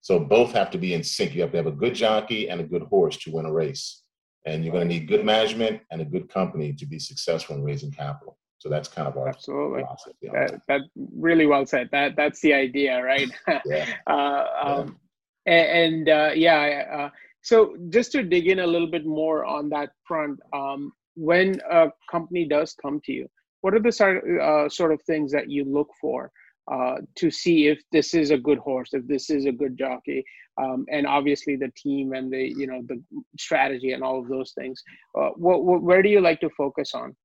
So 0.00 0.20
both 0.20 0.52
have 0.52 0.70
to 0.70 0.78
be 0.78 0.94
in 0.94 1.02
sync. 1.02 1.34
You 1.34 1.42
have 1.42 1.50
to 1.50 1.56
have 1.56 1.66
a 1.66 1.72
good 1.72 1.94
jockey 1.94 2.48
and 2.48 2.60
a 2.60 2.64
good 2.64 2.82
horse 2.82 3.16
to 3.18 3.32
win 3.32 3.46
a 3.46 3.52
race. 3.52 4.02
And 4.46 4.64
you're 4.64 4.72
going 4.72 4.88
to 4.88 4.94
need 4.94 5.08
good 5.08 5.24
management 5.24 5.82
and 5.90 6.00
a 6.00 6.04
good 6.04 6.28
company 6.28 6.72
to 6.74 6.86
be 6.86 6.98
successful 6.98 7.56
in 7.56 7.64
raising 7.64 7.90
capital. 7.90 8.37
So 8.58 8.68
that's 8.68 8.88
kind 8.88 9.06
of 9.06 9.16
our 9.16 9.28
absolutely 9.28 9.84
that, 10.32 10.60
that 10.66 10.80
really 11.16 11.46
well 11.46 11.64
said. 11.64 11.88
That 11.92 12.16
that's 12.16 12.40
the 12.40 12.54
idea, 12.54 13.02
right? 13.02 13.30
yeah. 13.64 13.86
uh, 14.06 14.44
um, 14.62 14.98
yeah. 15.46 15.52
And, 15.52 16.08
uh, 16.08 16.30
yeah, 16.34 16.84
uh, 16.92 17.10
so 17.42 17.76
just 17.88 18.12
to 18.12 18.22
dig 18.22 18.48
in 18.48 18.58
a 18.58 18.66
little 18.66 18.90
bit 18.90 19.06
more 19.06 19.44
on 19.44 19.70
that 19.70 19.90
front, 20.06 20.38
um, 20.52 20.92
when 21.14 21.60
a 21.70 21.88
company 22.10 22.46
does 22.46 22.74
come 22.74 23.00
to 23.04 23.12
you, 23.12 23.28
what 23.60 23.74
are 23.74 23.80
the 23.80 23.92
sort 23.92 24.22
uh, 24.40 24.68
sort 24.68 24.92
of 24.92 25.00
things 25.02 25.32
that 25.32 25.48
you 25.48 25.64
look 25.64 25.88
for 26.00 26.30
uh, 26.70 26.96
to 27.16 27.30
see 27.30 27.68
if 27.68 27.80
this 27.92 28.12
is 28.12 28.30
a 28.30 28.38
good 28.38 28.58
horse, 28.58 28.90
if 28.92 29.06
this 29.06 29.30
is 29.30 29.46
a 29.46 29.52
good 29.52 29.78
jockey, 29.78 30.24
um, 30.60 30.84
and 30.90 31.06
obviously 31.06 31.56
the 31.56 31.72
team 31.76 32.12
and 32.12 32.32
the 32.32 32.52
you 32.56 32.66
know 32.66 32.82
the 32.88 33.02
strategy 33.38 33.92
and 33.92 34.02
all 34.02 34.18
of 34.18 34.28
those 34.28 34.52
things. 34.52 34.82
Uh, 35.18 35.30
what, 35.36 35.64
what, 35.64 35.82
where 35.82 36.02
do 36.02 36.08
you 36.08 36.20
like 36.20 36.40
to 36.40 36.50
focus 36.50 36.92
on? 36.94 37.16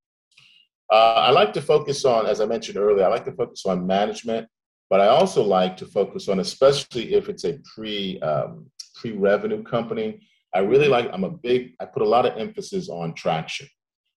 Uh, 0.91 1.13
I 1.13 1.31
like 1.31 1.53
to 1.53 1.61
focus 1.61 2.05
on, 2.05 2.25
as 2.25 2.41
I 2.41 2.45
mentioned 2.45 2.77
earlier, 2.77 3.05
I 3.05 3.09
like 3.09 3.25
to 3.25 3.31
focus 3.31 3.65
on 3.65 3.87
management, 3.87 4.47
but 4.89 5.01
I 5.01 5.07
also 5.07 5.43
like 5.43 5.77
to 5.77 5.85
focus 5.85 6.27
on, 6.29 6.39
especially 6.39 7.13
if 7.13 7.29
it's 7.29 7.45
a 7.45 7.59
pre 7.73 8.19
um, 8.21 8.69
pre 8.95 9.11
revenue 9.11 9.63
company. 9.63 10.27
I 10.53 10.59
really 10.59 10.87
like. 10.87 11.09
I'm 11.11 11.23
a 11.23 11.31
big. 11.31 11.73
I 11.79 11.85
put 11.85 12.03
a 12.03 12.07
lot 12.07 12.25
of 12.25 12.37
emphasis 12.37 12.89
on 12.89 13.13
traction, 13.15 13.67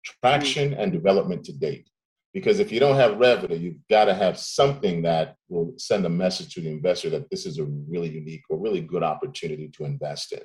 traction 0.04 0.75
and 0.75 0.92
development 0.92 1.44
to 1.44 1.52
date. 1.52 1.88
Because 2.33 2.59
if 2.59 2.73
you 2.73 2.80
don't 2.80 2.97
have 2.97 3.21
revenue, 3.21 3.56
you've 3.56 3.88
got 3.88 4.06
to 4.06 4.14
have 4.14 4.37
something 4.37 5.02
that 5.02 5.37
will 5.49 5.73
send 5.78 6.04
a 6.04 6.09
message 6.09 6.52
to 6.54 6.61
the 6.61 6.68
investor 6.71 7.09
that 7.11 7.30
this 7.30 7.47
is 7.47 7.59
a 7.61 7.64
really 7.64 8.09
unique 8.09 8.42
or 8.50 8.59
really 8.59 8.80
good 8.80 9.04
opportunity 9.04 9.68
to 9.68 9.85
invest 9.85 10.33
in. 10.33 10.40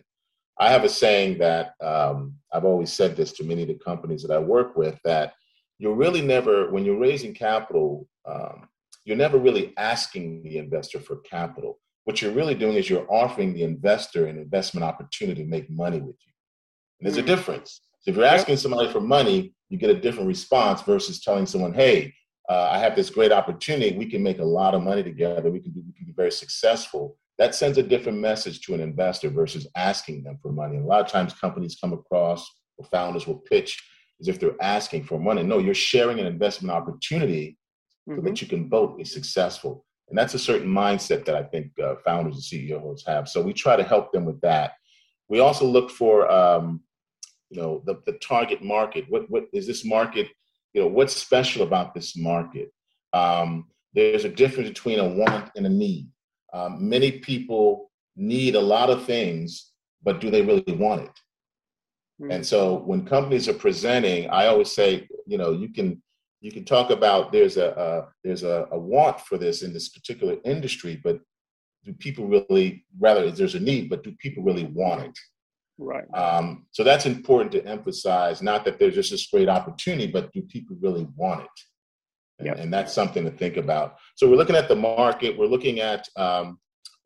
I 0.59 0.69
have 0.69 0.83
a 0.83 0.89
saying 0.89 1.39
that 1.39 1.73
um, 1.81 2.35
I've 2.53 2.65
always 2.65 2.93
said 2.93 3.15
this 3.15 3.31
to 3.33 3.43
many 3.43 3.63
of 3.63 3.69
the 3.69 3.79
companies 3.83 4.21
that 4.21 4.31
I 4.31 4.37
work 4.37 4.75
with 4.75 4.99
that 5.05 5.33
you're 5.79 5.95
really 5.95 6.21
never, 6.21 6.69
when 6.69 6.85
you're 6.85 6.99
raising 6.99 7.33
capital, 7.33 8.07
um, 8.25 8.67
you're 9.05 9.17
never 9.17 9.37
really 9.37 9.73
asking 9.77 10.43
the 10.43 10.57
investor 10.57 10.99
for 10.99 11.17
capital. 11.17 11.79
What 12.03 12.21
you're 12.21 12.33
really 12.33 12.53
doing 12.53 12.75
is 12.75 12.89
you're 12.89 13.11
offering 13.11 13.53
the 13.53 13.63
investor 13.63 14.27
an 14.27 14.37
investment 14.37 14.83
opportunity 14.83 15.43
to 15.43 15.49
make 15.49 15.69
money 15.69 15.99
with 15.99 16.17
you. 16.25 16.33
And 16.99 17.07
there's 17.07 17.17
a 17.17 17.21
hmm. 17.21 17.27
difference. 17.27 17.81
So 18.01 18.11
if 18.11 18.17
you're 18.17 18.25
asking 18.25 18.57
somebody 18.57 18.91
for 18.91 19.01
money, 19.01 19.53
you 19.69 19.77
get 19.77 19.89
a 19.89 19.99
different 19.99 20.27
response 20.27 20.81
versus 20.81 21.21
telling 21.21 21.45
someone, 21.45 21.73
hey, 21.73 22.13
uh, 22.49 22.69
I 22.71 22.79
have 22.79 22.95
this 22.95 23.09
great 23.09 23.31
opportunity. 23.31 23.95
We 23.95 24.07
can 24.07 24.23
make 24.23 24.39
a 24.39 24.45
lot 24.45 24.73
of 24.73 24.81
money 24.81 25.03
together. 25.03 25.51
We 25.51 25.59
can, 25.59 25.71
be, 25.71 25.81
we 25.81 25.93
can 25.93 26.05
be 26.05 26.13
very 26.13 26.31
successful. 26.31 27.17
That 27.37 27.55
sends 27.55 27.77
a 27.77 27.83
different 27.83 28.17
message 28.17 28.61
to 28.61 28.73
an 28.73 28.81
investor 28.81 29.29
versus 29.29 29.67
asking 29.75 30.23
them 30.23 30.39
for 30.41 30.51
money. 30.51 30.75
And 30.75 30.85
a 30.85 30.87
lot 30.87 31.01
of 31.01 31.07
times 31.07 31.33
companies 31.33 31.77
come 31.79 31.93
across 31.93 32.49
or 32.77 32.85
founders 32.85 33.27
will 33.27 33.37
pitch 33.37 33.81
as 34.21 34.27
if 34.27 34.39
they're 34.39 34.61
asking 34.61 35.03
for 35.03 35.19
money. 35.19 35.43
No, 35.43 35.59
you're 35.59 35.73
sharing 35.73 36.19
an 36.19 36.25
investment 36.25 36.75
opportunity 36.75 37.57
mm-hmm. 38.07 38.17
so 38.17 38.21
that 38.21 38.33
mm-hmm. 38.33 38.43
you 38.43 38.49
can 38.49 38.69
both 38.69 38.97
be 38.97 39.03
successful. 39.03 39.85
And 40.09 40.17
that's 40.17 40.33
a 40.33 40.39
certain 40.39 40.67
mindset 40.67 41.25
that 41.25 41.35
I 41.35 41.43
think 41.43 41.71
uh, 41.81 41.95
founders 42.03 42.35
and 42.35 42.43
CEOs 42.43 43.03
have. 43.05 43.29
So 43.29 43.41
we 43.41 43.53
try 43.53 43.75
to 43.75 43.83
help 43.83 44.11
them 44.11 44.25
with 44.25 44.41
that. 44.41 44.73
We 45.27 45.39
also 45.39 45.65
look 45.65 45.91
for, 45.91 46.29
um, 46.31 46.81
you 47.49 47.61
know, 47.61 47.83
the, 47.85 48.01
the 48.05 48.13
target 48.13 48.63
market. 48.63 49.05
What 49.09 49.29
what 49.29 49.45
is 49.53 49.67
this 49.67 49.85
market? 49.85 50.27
You 50.73 50.81
know, 50.81 50.87
what's 50.87 51.15
special 51.15 51.61
about 51.61 51.93
this 51.93 52.17
market? 52.17 52.71
Um, 53.13 53.67
there's 53.93 54.25
a 54.25 54.29
difference 54.29 54.69
between 54.69 54.99
a 54.99 55.07
want 55.07 55.51
and 55.55 55.65
a 55.65 55.69
need. 55.69 56.07
Um, 56.53 56.89
many 56.89 57.11
people 57.19 57.91
need 58.15 58.55
a 58.55 58.61
lot 58.61 58.89
of 58.89 59.05
things, 59.05 59.71
but 60.03 60.19
do 60.19 60.29
they 60.31 60.41
really 60.41 60.63
want 60.73 61.03
it? 61.03 61.19
Mm-hmm. 62.21 62.31
And 62.31 62.45
so 62.45 62.75
when 62.75 63.05
companies 63.05 63.47
are 63.47 63.53
presenting, 63.53 64.29
I 64.29 64.47
always 64.47 64.71
say, 64.71 65.07
you 65.25 65.37
know, 65.37 65.51
you 65.51 65.69
can 65.69 66.01
you 66.41 66.51
can 66.51 66.63
talk 66.63 66.89
about 66.89 67.31
there's 67.31 67.57
a, 67.57 67.69
a 67.71 68.07
there's 68.23 68.43
a, 68.43 68.67
a, 68.71 68.79
want 68.79 69.19
for 69.21 69.37
this 69.37 69.61
in 69.61 69.73
this 69.73 69.89
particular 69.89 70.37
industry, 70.45 70.99
but 71.03 71.19
do 71.83 71.93
people 71.93 72.27
really 72.27 72.85
rather 72.99 73.29
there's 73.31 73.55
a 73.55 73.59
need, 73.59 73.89
but 73.89 74.03
do 74.03 74.13
people 74.19 74.43
really 74.43 74.65
want 74.65 75.03
it? 75.03 75.19
Right. 75.77 76.03
Um, 76.13 76.65
so 76.71 76.83
that's 76.83 77.05
important 77.05 77.53
to 77.53 77.65
emphasize. 77.65 78.41
Not 78.41 78.65
that 78.65 78.79
there's 78.79 78.95
just 78.95 79.11
this 79.11 79.27
great 79.27 79.47
opportunity, 79.47 80.07
but 80.07 80.31
do 80.33 80.41
people 80.41 80.75
really 80.81 81.07
want 81.15 81.41
it? 81.41 81.47
And, 82.39 82.45
yep. 82.47 82.57
and 82.57 82.73
that's 82.73 82.93
something 82.93 83.23
to 83.23 83.31
think 83.31 83.57
about. 83.57 83.95
So 84.15 84.29
we're 84.29 84.35
looking 84.35 84.57
at 84.57 84.67
the 84.67 84.75
market. 84.75 85.37
We're 85.37 85.45
looking 85.45 85.79
at 85.79 86.07
um, 86.17 86.59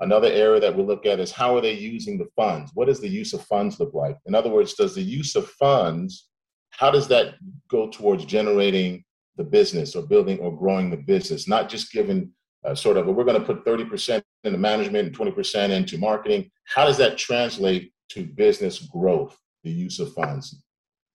Another 0.04 0.28
area 0.28 0.60
that 0.60 0.76
we 0.76 0.84
look 0.84 1.06
at 1.06 1.22
is 1.22 1.32
how 1.32 1.56
are 1.56 1.62
they 1.62 1.72
using 1.72 2.18
the 2.18 2.28
funds? 2.36 2.72
What 2.74 2.88
does 2.88 3.00
the 3.00 3.08
use 3.08 3.32
of 3.32 3.42
funds 3.46 3.80
look 3.80 3.94
like? 3.94 4.18
In 4.26 4.36
other 4.36 4.50
words, 4.50 4.74
does 4.74 4.94
the 4.94 5.02
use 5.02 5.34
of 5.38 5.48
funds, 5.52 6.28
how 6.72 6.92
does 6.92 7.08
that 7.08 7.36
go 7.70 7.88
towards 7.88 8.26
generating 8.26 9.06
the 9.38 9.46
business 9.46 9.96
or 9.96 10.06
building 10.06 10.40
or 10.40 10.58
growing 10.58 10.90
the 10.90 10.98
business? 10.98 11.48
Not 11.48 11.70
just 11.70 11.94
giving 11.94 12.32
uh, 12.66 12.76
sort 12.76 12.98
of, 12.98 13.06
we're 13.06 13.24
going 13.24 13.40
to 13.40 13.46
put 13.46 13.66
30% 13.66 14.22
into 14.44 14.58
management 14.58 15.08
and 15.08 15.18
20% 15.18 15.70
into 15.70 15.98
marketing. 15.98 16.52
How 16.66 16.84
does 16.84 16.98
that 16.98 17.18
translate 17.18 17.94
to 18.10 18.26
business 18.26 18.80
growth, 18.80 19.38
the 19.64 19.72
use 19.72 20.02
of 20.02 20.14
funds? 20.14 20.66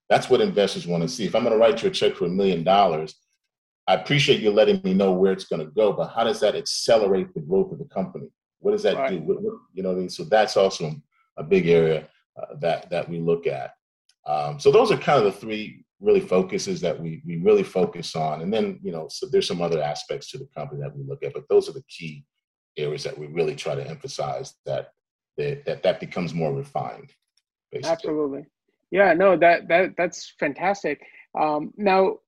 That's 0.09 0.30
what 0.30 0.40
investors 0.40 0.87
want 0.87 1.02
to 1.02 1.11
see. 1.11 1.26
If 1.26 1.35
I'm 1.35 1.45
going 1.45 1.52
to 1.52 1.61
write 1.61 1.83
you 1.83 1.90
a 1.90 1.92
check 1.92 2.16
for 2.16 2.25
a 2.25 2.30
million 2.30 2.64
dollars, 2.64 3.14
I 3.87 3.97
appreciate 3.97 4.40
you 4.40 4.50
letting 4.50 4.80
me 4.83 4.95
know 4.95 5.12
where 5.12 5.33
it's 5.33 5.45
going 5.45 5.61
to 5.61 5.71
go, 5.73 5.92
but 5.92 6.09
how 6.09 6.25
does 6.25 6.40
that 6.40 6.57
accelerate 6.57 7.35
the 7.35 7.40
growth 7.40 7.71
of 7.71 7.80
the 7.80 7.85
company? 7.85 8.28
What 8.61 8.73
does 8.73 8.83
that 8.83 8.97
right. 8.97 9.11
do? 9.11 9.19
What, 9.21 9.43
what, 9.43 9.55
you 9.73 9.83
know 9.83 9.91
what 9.91 9.97
I 9.97 10.00
mean? 10.00 10.09
So 10.09 10.25
that's 10.25 10.57
also 10.57 10.93
a 11.37 11.43
big 11.43 11.69
area 11.69 12.09
uh, 12.41 12.55
that 12.61 12.91
that 12.91 13.09
we 13.09 13.19
look 13.19 13.47
at. 13.47 13.73
Um, 14.27 14.61
so 14.61 14.71
those 14.71 14.91
are 14.91 14.97
kind 14.97 15.19
of 15.19 15.25
the 15.25 15.41
three 15.41 15.85
really 16.00 16.21
focuses 16.21 16.81
that 16.81 17.00
we 17.00 17.23
we 17.27 17.37
really 17.37 17.62
focus 17.62 18.15
on, 18.15 18.43
and 18.43 18.53
then 18.53 18.79
you 18.83 18.93
know, 18.93 19.09
so 19.09 19.27
there's 19.27 19.49
some 19.49 19.62
other 19.62 19.83
aspects 19.83 20.31
to 20.31 20.38
the 20.38 20.49
company 20.57 20.81
that 20.81 20.97
we 20.97 21.05
look 21.05 21.23
at, 21.23 21.35
but 21.35 21.49
those 21.49 21.69
are 21.69 21.73
the 21.73 21.85
key 21.88 22.25
areas 22.77 23.03
that 23.03 23.19
we 23.19 23.27
really 23.27 23.57
try 23.57 23.75
to 23.75 23.87
emphasize 23.87 24.55
that 24.67 24.93
that 25.37 25.65
that, 25.65 25.83
that 25.83 26.00
becomes 26.00 26.35
more 26.35 26.53
refined. 26.53 27.12
Basically. 27.71 27.91
Absolutely. 27.91 28.47
Yeah. 28.91 29.12
No. 29.12 29.37
That 29.37 29.69
that 29.69 29.95
that's 29.97 30.35
fantastic. 30.38 31.00
Um, 31.38 31.73
now, 31.77 32.19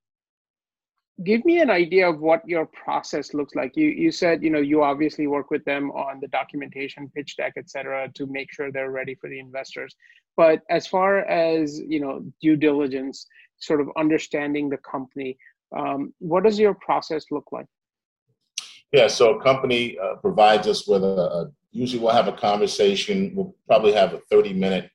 give 1.22 1.44
me 1.44 1.60
an 1.60 1.70
idea 1.70 2.08
of 2.08 2.20
what 2.20 2.46
your 2.48 2.66
process 2.66 3.34
looks 3.34 3.54
like. 3.54 3.76
You 3.76 3.88
you 3.88 4.10
said 4.10 4.42
you 4.42 4.50
know 4.50 4.60
you 4.60 4.82
obviously 4.82 5.26
work 5.26 5.50
with 5.50 5.64
them 5.64 5.90
on 5.90 6.20
the 6.20 6.28
documentation 6.28 7.10
pitch 7.14 7.36
deck 7.36 7.54
et 7.56 7.68
cetera 7.68 8.08
to 8.14 8.26
make 8.26 8.52
sure 8.52 8.70
they're 8.70 8.90
ready 8.90 9.14
for 9.14 9.28
the 9.28 9.38
investors. 9.38 9.94
But 10.36 10.62
as 10.70 10.86
far 10.86 11.18
as 11.20 11.80
you 11.80 12.00
know 12.00 12.24
due 12.40 12.56
diligence 12.56 13.26
sort 13.58 13.80
of 13.80 13.88
understanding 13.96 14.68
the 14.70 14.78
company 14.78 15.36
um, 15.76 16.12
what 16.18 16.42
does 16.44 16.58
your 16.58 16.74
process 16.74 17.26
look 17.30 17.48
like? 17.52 17.66
Yeah 18.92 19.08
so 19.08 19.38
a 19.38 19.42
company 19.42 19.98
uh, 19.98 20.16
provides 20.16 20.66
us 20.66 20.86
with 20.86 21.04
a, 21.04 21.06
a 21.06 21.50
usually 21.72 22.02
we'll 22.02 22.12
have 22.12 22.28
a 22.28 22.32
conversation 22.32 23.32
we'll 23.34 23.54
probably 23.66 23.92
have 23.92 24.14
a 24.14 24.18
30 24.30 24.54
minute 24.54 24.90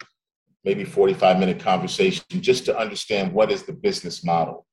maybe 0.63 0.83
45 0.83 1.39
minute 1.39 1.59
conversation 1.59 2.25
just 2.41 2.65
to 2.65 2.77
understand 2.77 3.31
what 3.31 3.51
is 3.51 3.63
the 3.63 3.71
business 3.71 4.23
model 4.23 4.65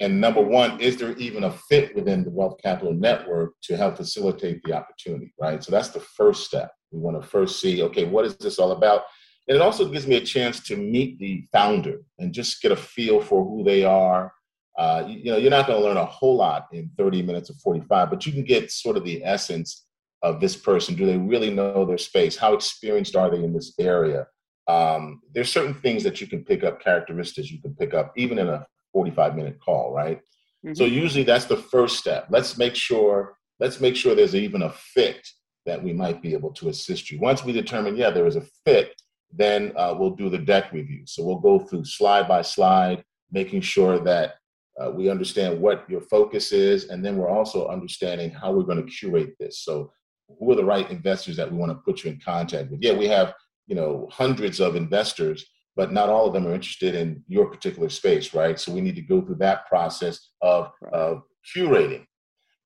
and 0.00 0.20
number 0.20 0.42
one, 0.42 0.80
is 0.80 0.96
there 0.96 1.12
even 1.16 1.44
a 1.44 1.52
fit 1.52 1.94
within 1.94 2.24
the 2.24 2.30
wealth 2.30 2.60
capital 2.62 2.92
network 2.92 3.52
to 3.62 3.76
help 3.76 3.96
facilitate 3.96 4.62
the 4.64 4.72
opportunity, 4.72 5.32
right? 5.40 5.62
So 5.62 5.70
that's 5.70 5.90
the 5.90 6.00
first 6.00 6.44
step. 6.44 6.72
We 6.90 6.98
want 6.98 7.20
to 7.20 7.26
first 7.26 7.60
see, 7.60 7.82
okay, 7.82 8.04
what 8.04 8.24
is 8.24 8.36
this 8.36 8.58
all 8.58 8.72
about? 8.72 9.02
And 9.46 9.54
it 9.54 9.62
also 9.62 9.88
gives 9.88 10.06
me 10.06 10.16
a 10.16 10.24
chance 10.24 10.60
to 10.66 10.76
meet 10.76 11.18
the 11.18 11.46
founder 11.52 11.98
and 12.18 12.32
just 12.32 12.60
get 12.60 12.72
a 12.72 12.76
feel 12.76 13.20
for 13.20 13.44
who 13.44 13.62
they 13.62 13.84
are. 13.84 14.32
Uh, 14.76 15.04
you, 15.06 15.18
you 15.18 15.30
know, 15.30 15.36
you're 15.36 15.50
not 15.50 15.66
going 15.66 15.78
to 15.78 15.86
learn 15.86 15.96
a 15.96 16.04
whole 16.04 16.36
lot 16.36 16.66
in 16.72 16.90
30 16.98 17.22
minutes 17.22 17.50
or 17.50 17.54
45, 17.54 18.10
but 18.10 18.26
you 18.26 18.32
can 18.32 18.42
get 18.42 18.72
sort 18.72 18.96
of 18.96 19.04
the 19.04 19.24
essence 19.24 19.86
of 20.22 20.40
this 20.40 20.56
person. 20.56 20.96
Do 20.96 21.06
they 21.06 21.18
really 21.18 21.50
know 21.50 21.84
their 21.84 21.98
space? 21.98 22.36
How 22.36 22.54
experienced 22.54 23.14
are 23.14 23.30
they 23.30 23.44
in 23.44 23.52
this 23.52 23.74
area? 23.78 24.26
Um, 24.66 25.20
there's 25.32 25.52
certain 25.52 25.74
things 25.74 26.02
that 26.02 26.20
you 26.20 26.26
can 26.26 26.42
pick 26.42 26.64
up, 26.64 26.80
characteristics 26.80 27.50
you 27.50 27.60
can 27.60 27.74
pick 27.74 27.94
up, 27.94 28.12
even 28.16 28.38
in 28.38 28.48
a 28.48 28.66
45 28.94 29.36
minute 29.36 29.58
call, 29.62 29.92
right? 29.92 30.18
Mm-hmm. 30.64 30.74
So 30.74 30.84
usually 30.84 31.24
that's 31.24 31.44
the 31.44 31.58
first 31.58 31.98
step. 31.98 32.28
Let's 32.30 32.56
make 32.56 32.74
sure 32.74 33.36
let's 33.60 33.80
make 33.80 33.96
sure 33.96 34.14
there's 34.14 34.34
even 34.34 34.62
a 34.62 34.70
fit 34.70 35.26
that 35.66 35.82
we 35.82 35.92
might 35.92 36.22
be 36.22 36.32
able 36.32 36.52
to 36.52 36.70
assist 36.70 37.10
you. 37.10 37.18
Once 37.20 37.44
we 37.44 37.52
determine, 37.52 37.96
yeah, 37.96 38.10
there 38.10 38.26
is 38.26 38.36
a 38.36 38.46
fit, 38.64 38.94
then 39.32 39.72
uh, 39.76 39.94
we'll 39.98 40.10
do 40.10 40.28
the 40.28 40.38
deck 40.38 40.72
review. 40.72 41.02
So 41.06 41.24
we'll 41.24 41.38
go 41.38 41.58
through 41.58 41.84
slide 41.84 42.28
by 42.28 42.42
slide, 42.42 43.04
making 43.30 43.62
sure 43.62 43.98
that 44.00 44.34
uh, 44.80 44.90
we 44.90 45.08
understand 45.08 45.60
what 45.60 45.88
your 45.88 46.00
focus 46.00 46.52
is, 46.52 46.88
and 46.88 47.04
then 47.04 47.16
we're 47.16 47.30
also 47.30 47.68
understanding 47.68 48.30
how 48.30 48.52
we're 48.52 48.64
going 48.64 48.84
to 48.84 48.90
curate 48.90 49.34
this. 49.38 49.60
So 49.60 49.92
who 50.38 50.50
are 50.50 50.56
the 50.56 50.64
right 50.64 50.90
investors 50.90 51.36
that 51.36 51.50
we 51.50 51.56
want 51.56 51.70
to 51.70 51.76
put 51.84 52.02
you 52.02 52.10
in 52.10 52.20
contact 52.20 52.70
with? 52.70 52.82
Yeah, 52.82 52.94
we 52.94 53.06
have 53.06 53.34
you 53.66 53.74
know 53.74 54.08
hundreds 54.10 54.60
of 54.60 54.76
investors, 54.76 55.44
but 55.76 55.92
not 55.92 56.08
all 56.08 56.26
of 56.26 56.32
them 56.32 56.46
are 56.46 56.54
interested 56.54 56.94
in 56.94 57.22
your 57.26 57.46
particular 57.46 57.88
space, 57.88 58.32
right? 58.34 58.58
So 58.58 58.72
we 58.72 58.80
need 58.80 58.94
to 58.96 59.02
go 59.02 59.20
through 59.20 59.36
that 59.36 59.66
process 59.66 60.30
of, 60.40 60.70
of 60.92 61.22
curating. 61.54 62.06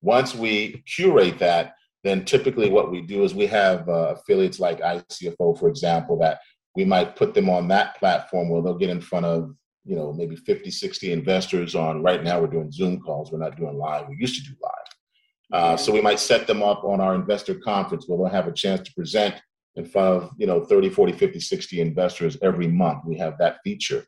Once 0.01 0.35
we 0.35 0.83
curate 0.85 1.39
that, 1.39 1.73
then 2.03 2.23
typically 2.23 2.69
what 2.69 2.91
we 2.91 3.01
do 3.01 3.23
is 3.23 3.33
we 3.33 3.47
have 3.47 3.89
uh, 3.89 4.15
affiliates 4.15 4.59
like 4.59 4.79
ICFO, 4.79 5.59
for 5.59 5.67
example, 5.67 6.17
that 6.19 6.39
we 6.75 6.85
might 6.85 7.15
put 7.15 7.33
them 7.33 7.49
on 7.49 7.67
that 7.67 7.97
platform 7.97 8.49
where 8.49 8.61
they'll 8.61 8.77
get 8.77 8.89
in 8.89 9.01
front 9.01 9.25
of 9.25 9.53
you 9.85 9.95
know 9.95 10.13
maybe 10.13 10.35
50 10.35 10.69
60 10.69 11.11
investors 11.11 11.73
on 11.73 12.03
right 12.03 12.23
now 12.23 12.39
we're 12.39 12.47
doing 12.47 12.71
zoom 12.71 12.99
calls 12.99 13.31
we're 13.31 13.39
not 13.39 13.57
doing 13.57 13.77
live 13.77 14.07
we 14.07 14.17
used 14.17 14.35
to 14.35 14.49
do 14.49 14.55
live 14.61 14.71
uh, 15.51 15.77
so 15.77 15.91
we 15.91 16.01
might 16.01 16.19
set 16.19 16.45
them 16.45 16.61
up 16.61 16.83
on 16.83 17.01
our 17.01 17.15
investor 17.15 17.55
conference 17.55 18.05
where 18.07 18.17
they'll 18.17 18.27
have 18.27 18.47
a 18.47 18.53
chance 18.53 18.81
to 18.81 18.93
present 18.93 19.41
in 19.75 19.85
front 19.85 20.23
of 20.23 20.31
you 20.37 20.47
know 20.47 20.63
30 20.63 20.89
40 20.89 21.13
50 21.13 21.39
60 21.39 21.81
investors 21.81 22.37
every 22.41 22.67
month. 22.67 23.03
We 23.05 23.17
have 23.17 23.37
that 23.39 23.57
feature. 23.63 24.05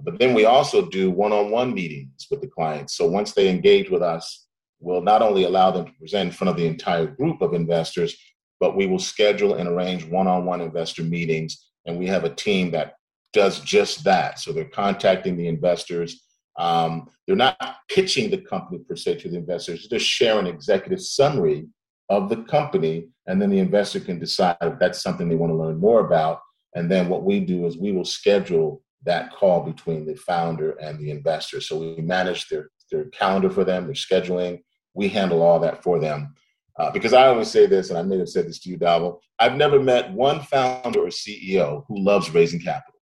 But 0.00 0.20
then 0.20 0.32
we 0.32 0.44
also 0.44 0.88
do 0.88 1.10
one-on-one 1.10 1.74
meetings 1.74 2.28
with 2.30 2.40
the 2.40 2.46
clients. 2.46 2.96
So 2.96 3.08
once 3.08 3.32
they 3.32 3.48
engage 3.48 3.90
with 3.90 4.02
us 4.02 4.46
we'll 4.80 5.02
not 5.02 5.22
only 5.22 5.42
allow 5.42 5.72
them 5.72 5.86
to 5.86 5.92
present 5.98 6.28
in 6.28 6.32
front 6.32 6.50
of 6.50 6.56
the 6.56 6.66
entire 6.66 7.06
group 7.06 7.42
of 7.42 7.52
investors 7.52 8.16
but 8.60 8.76
we 8.76 8.86
will 8.86 8.98
schedule 8.98 9.54
and 9.54 9.68
arrange 9.68 10.04
one-on-one 10.04 10.60
investor 10.60 11.02
meetings. 11.02 11.70
And 11.86 11.98
we 11.98 12.06
have 12.06 12.24
a 12.24 12.34
team 12.34 12.70
that 12.72 12.94
does 13.32 13.60
just 13.60 14.04
that. 14.04 14.38
So 14.38 14.52
they're 14.52 14.64
contacting 14.64 15.36
the 15.36 15.48
investors. 15.48 16.24
Um, 16.58 17.08
they're 17.26 17.36
not 17.36 17.76
pitching 17.88 18.30
the 18.30 18.38
company 18.38 18.78
per 18.80 18.96
se 18.96 19.16
to 19.16 19.28
the 19.28 19.36
investors, 19.36 19.86
they're 19.88 20.00
sharing 20.00 20.46
an 20.46 20.54
executive 20.54 21.00
summary 21.00 21.66
of 22.08 22.28
the 22.28 22.42
company, 22.44 23.08
and 23.26 23.40
then 23.40 23.50
the 23.50 23.58
investor 23.58 24.00
can 24.00 24.18
decide 24.18 24.56
if 24.62 24.78
that's 24.78 25.02
something 25.02 25.28
they 25.28 25.34
want 25.34 25.50
to 25.50 25.56
learn 25.56 25.78
more 25.78 26.00
about. 26.00 26.40
And 26.74 26.90
then 26.90 27.08
what 27.08 27.24
we 27.24 27.40
do 27.40 27.66
is 27.66 27.76
we 27.76 27.92
will 27.92 28.04
schedule 28.04 28.82
that 29.04 29.32
call 29.32 29.62
between 29.62 30.06
the 30.06 30.14
founder 30.14 30.72
and 30.72 30.98
the 30.98 31.10
investor. 31.10 31.60
So 31.60 31.78
we 31.78 32.02
manage 32.02 32.48
their, 32.48 32.70
their 32.90 33.06
calendar 33.06 33.50
for 33.50 33.64
them, 33.64 33.84
their 33.84 33.94
scheduling. 33.94 34.62
We 34.94 35.08
handle 35.08 35.42
all 35.42 35.60
that 35.60 35.82
for 35.82 35.98
them. 35.98 36.34
Uh, 36.78 36.90
because 36.90 37.12
I 37.12 37.26
always 37.26 37.50
say 37.50 37.66
this, 37.66 37.90
and 37.90 37.98
I 37.98 38.02
may 38.02 38.18
have 38.18 38.28
said 38.28 38.46
this 38.46 38.60
to 38.60 38.70
you, 38.70 38.78
Dhaval, 38.78 39.18
I've 39.38 39.56
never 39.56 39.80
met 39.80 40.12
one 40.12 40.40
founder 40.40 41.00
or 41.00 41.08
CEO 41.08 41.84
who 41.88 41.98
loves 41.98 42.32
raising 42.32 42.60
capital. 42.60 43.00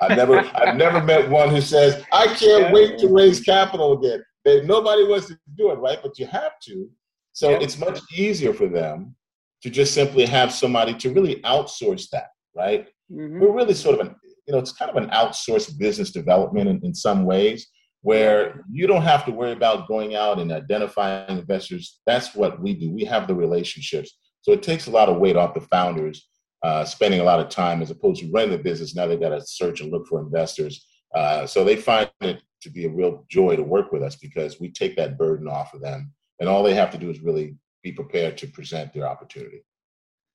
I've 0.00 0.16
never, 0.16 0.38
I've 0.54 0.76
never 0.76 1.02
met 1.02 1.30
one 1.30 1.48
who 1.48 1.60
says, 1.60 2.04
"I 2.12 2.26
can't 2.26 2.72
wait 2.72 2.98
to 2.98 3.08
raise 3.08 3.40
capital 3.40 3.98
again." 3.98 4.22
They, 4.44 4.62
nobody 4.62 5.04
wants 5.04 5.28
to 5.28 5.38
do 5.56 5.70
it, 5.70 5.76
right? 5.76 5.98
But 6.02 6.18
you 6.18 6.26
have 6.26 6.58
to. 6.64 6.90
So 7.34 7.50
yeah. 7.50 7.58
it's 7.60 7.78
much 7.78 8.00
easier 8.16 8.54
for 8.54 8.68
them 8.68 9.14
to 9.62 9.68
just 9.70 9.92
simply 9.92 10.24
have 10.24 10.52
somebody 10.52 10.94
to 10.94 11.12
really 11.12 11.36
outsource 11.42 12.08
that, 12.10 12.28
right? 12.56 12.86
Mm-hmm. 13.12 13.40
We're 13.40 13.52
really 13.52 13.74
sort 13.74 14.00
of 14.00 14.06
an, 14.06 14.14
you 14.46 14.52
know, 14.52 14.58
it's 14.58 14.72
kind 14.72 14.90
of 14.90 14.96
an 14.96 15.10
outsourced 15.10 15.78
business 15.78 16.10
development 16.10 16.68
in, 16.68 16.80
in 16.84 16.94
some 16.94 17.24
ways, 17.24 17.66
where 18.02 18.64
you 18.70 18.86
don't 18.86 19.02
have 19.02 19.24
to 19.24 19.32
worry 19.32 19.52
about 19.52 19.88
going 19.88 20.14
out 20.14 20.38
and 20.38 20.52
identifying 20.52 21.38
investors. 21.38 22.00
That's 22.06 22.34
what 22.34 22.60
we 22.62 22.74
do. 22.74 22.90
We 22.90 23.04
have 23.04 23.26
the 23.26 23.34
relationships. 23.34 24.16
So 24.42 24.52
it 24.52 24.62
takes 24.62 24.86
a 24.86 24.90
lot 24.90 25.08
of 25.08 25.18
weight 25.18 25.36
off 25.36 25.54
the 25.54 25.62
founders 25.62 26.28
uh, 26.62 26.84
spending 26.84 27.20
a 27.20 27.24
lot 27.24 27.40
of 27.40 27.50
time 27.50 27.82
as 27.82 27.90
opposed 27.90 28.22
to 28.22 28.30
running 28.30 28.50
the 28.50 28.58
business. 28.58 28.94
Now 28.94 29.06
they've 29.06 29.20
got 29.20 29.30
to 29.30 29.40
search 29.44 29.80
and 29.80 29.92
look 29.92 30.06
for 30.06 30.20
investors. 30.20 30.86
Uh, 31.14 31.46
so 31.46 31.62
they 31.62 31.76
find 31.76 32.10
it 32.22 32.42
to 32.62 32.70
be 32.70 32.86
a 32.86 32.90
real 32.90 33.24
joy 33.30 33.54
to 33.56 33.62
work 33.62 33.92
with 33.92 34.02
us 34.02 34.16
because 34.16 34.58
we 34.58 34.70
take 34.70 34.96
that 34.96 35.18
burden 35.18 35.46
off 35.46 35.74
of 35.74 35.82
them. 35.82 36.12
And 36.40 36.48
all 36.48 36.62
they 36.62 36.74
have 36.74 36.90
to 36.92 36.98
do 36.98 37.10
is 37.10 37.20
really 37.20 37.56
be 37.82 37.92
prepared 37.92 38.36
to 38.38 38.46
present 38.46 38.92
their 38.92 39.06
opportunity. 39.06 39.64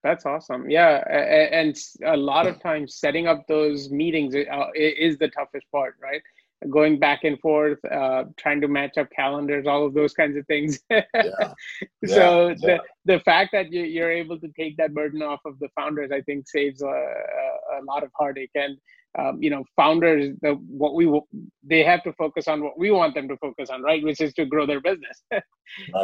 That's 0.04 0.26
awesome. 0.26 0.70
Yeah. 0.70 1.04
And 1.52 1.78
a 2.06 2.16
lot 2.16 2.48
of 2.48 2.62
times 2.62 2.96
setting 2.96 3.28
up 3.28 3.46
those 3.48 3.90
meetings 3.90 4.34
uh, 4.34 4.68
is 4.74 5.18
the 5.18 5.28
toughest 5.28 5.66
part, 5.72 5.96
right? 6.02 6.22
Going 6.69 7.00
back 7.00 7.24
and 7.24 7.39
forth, 7.39 7.80
uh, 7.86 8.26
trying 8.38 8.60
to 8.62 8.67
match 8.67 8.98
up 8.98 9.10
calendars, 9.15 9.65
all 9.65 9.86
of 9.86 9.93
those 9.93 10.13
kinds 10.13 10.36
of 10.36 10.45
things. 10.48 10.80
yeah. 10.89 11.04
so 12.06 12.50
yeah. 12.50 12.56
the 12.60 12.80
the 13.06 13.19
fact 13.22 13.52
that 13.54 13.72
you, 13.72 14.04
are 14.04 14.12
able 14.12 14.39
to 14.39 14.50
take 14.50 14.76
that 14.78 14.93
burden 14.93 15.22
off 15.22 15.39
of 15.45 15.58
the 15.60 15.69
founders, 15.76 16.12
I 16.12 16.22
think, 16.22 16.48
saves 16.48 16.82
a, 16.82 16.88
a, 16.88 17.82
a 17.82 17.84
lot 17.86 18.04
of 18.04 18.12
heartache. 18.17 18.52
And 18.56 18.78
um, 19.17 19.41
you 19.41 19.50
know, 19.50 19.63
founders, 19.76 20.36
the, 20.41 20.54
what 20.67 20.95
we 20.95 21.22
they 21.63 21.84
have 21.84 22.04
to 22.04 22.13
focus 22.13 22.48
on 22.48 22.63
what 22.63 22.78
we 22.78 22.91
want 22.91 23.15
them 23.15 23.28
to 23.30 23.38
focus 23.38 23.69
on, 23.69 23.82
right? 23.82 24.04
Which 24.04 24.22
is 24.22 24.34
to 24.34 24.45
grow 24.45 24.65
their 24.65 24.82
business. 24.82 25.24
right. 25.32 25.43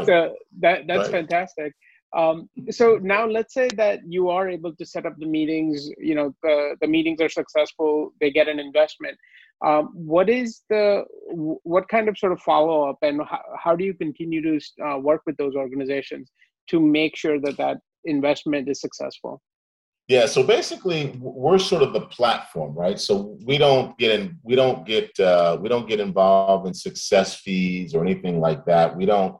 So 0.06 0.36
that 0.60 0.88
that's 0.88 1.10
right. 1.10 1.28
fantastic. 1.28 1.74
Um, 2.16 2.50
so 2.70 2.98
now 3.02 3.28
let's 3.28 3.54
say 3.54 3.68
that 3.76 4.00
you 4.08 4.30
are 4.30 4.50
able 4.50 4.74
to 4.76 4.86
set 4.86 5.06
up 5.06 5.16
the 5.18 5.26
meetings, 5.26 5.90
you 5.98 6.16
know, 6.16 6.34
the, 6.44 6.78
the 6.80 6.88
meetings 6.88 7.20
are 7.20 7.28
successful, 7.28 8.14
they 8.22 8.32
get 8.32 8.48
an 8.48 8.58
investment. 8.58 9.18
Um, 9.64 9.90
what 9.94 10.30
is 10.30 10.62
the, 10.70 11.04
what 11.30 11.88
kind 11.88 12.10
of 12.10 12.18
sort 12.18 12.34
of 12.34 12.42
follow 12.42 12.90
up 12.90 12.98
and 13.02 13.22
how, 13.22 13.42
how 13.58 13.76
do 13.76 13.84
you 13.84 13.94
continue 13.94 14.42
to 14.42 14.86
uh, 14.86 14.98
work 14.98 15.22
with 15.26 15.38
those 15.38 15.56
organizations 15.56 16.32
to 16.70 16.80
make 16.80 17.16
sure 17.16 17.40
that 17.40 17.58
that 17.58 17.78
investment 18.06 18.70
is 18.70 18.82
successful? 18.82 19.42
Yeah, 20.08 20.28
so 20.28 20.44
basically, 20.44 21.18
we're 21.20 21.58
sort 21.58 21.82
of 21.82 21.94
the 21.94 22.02
platform, 22.02 22.76
right? 22.76 23.00
So 23.00 23.40
we 23.44 23.58
don't 23.58 23.98
get 23.98 24.20
in, 24.20 24.38
we 24.44 24.56
don't 24.56 24.86
get, 24.86 25.20
uh, 25.20 25.58
we 25.60 25.68
don't 25.68 25.88
get 25.88 26.00
involved 26.00 26.68
in 26.68 26.76
success 26.76 27.40
fees 27.40 27.96
or 27.96 28.04
anything 28.04 28.40
like 28.40 28.66
that. 28.66 28.96
We 28.96 29.08
don't 29.08 29.36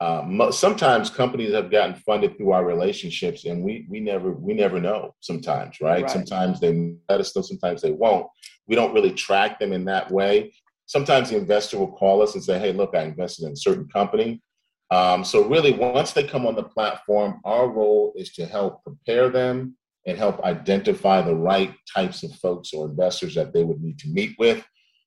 uh, 0.00 0.50
sometimes 0.50 1.08
companies 1.08 1.54
have 1.54 1.70
gotten 1.70 1.94
funded 1.94 2.36
through 2.36 2.52
our 2.52 2.64
relationships 2.64 3.46
and 3.46 3.62
we 3.62 3.86
we 3.88 3.98
never 3.98 4.32
we 4.32 4.52
never 4.52 4.78
know 4.78 5.14
sometimes 5.20 5.80
right, 5.80 6.02
right. 6.02 6.10
sometimes 6.10 6.60
they 6.60 6.94
let 7.08 7.20
us 7.20 7.34
know 7.34 7.40
sometimes 7.40 7.80
they 7.80 7.92
won't 7.92 8.26
we 8.66 8.74
don't 8.74 8.94
really 8.94 9.12
track 9.12 9.58
them 9.58 9.72
in 9.72 9.84
that 9.86 10.10
way. 10.10 10.52
Sometimes 10.86 11.30
the 11.30 11.36
investor 11.36 11.78
will 11.78 11.92
call 11.92 12.22
us 12.22 12.34
and 12.34 12.44
say 12.44 12.58
hey 12.58 12.72
look 12.72 12.94
i 12.94 13.02
invested 13.02 13.46
in 13.46 13.52
a 13.52 13.56
certain 13.56 13.88
company. 13.88 14.42
Um, 14.90 15.24
so 15.24 15.44
really 15.44 15.72
once 15.72 16.12
they 16.12 16.24
come 16.24 16.46
on 16.46 16.54
the 16.54 16.62
platform 16.62 17.40
our 17.44 17.68
role 17.68 18.12
is 18.16 18.32
to 18.34 18.46
help 18.46 18.84
prepare 18.84 19.30
them 19.30 19.76
and 20.06 20.16
help 20.16 20.40
identify 20.44 21.20
the 21.20 21.34
right 21.34 21.74
types 21.92 22.22
of 22.22 22.32
folks 22.36 22.72
or 22.72 22.86
investors 22.86 23.34
that 23.34 23.52
they 23.52 23.64
would 23.64 23.82
need 23.82 23.98
to 23.98 24.08
meet 24.08 24.36
with. 24.38 24.64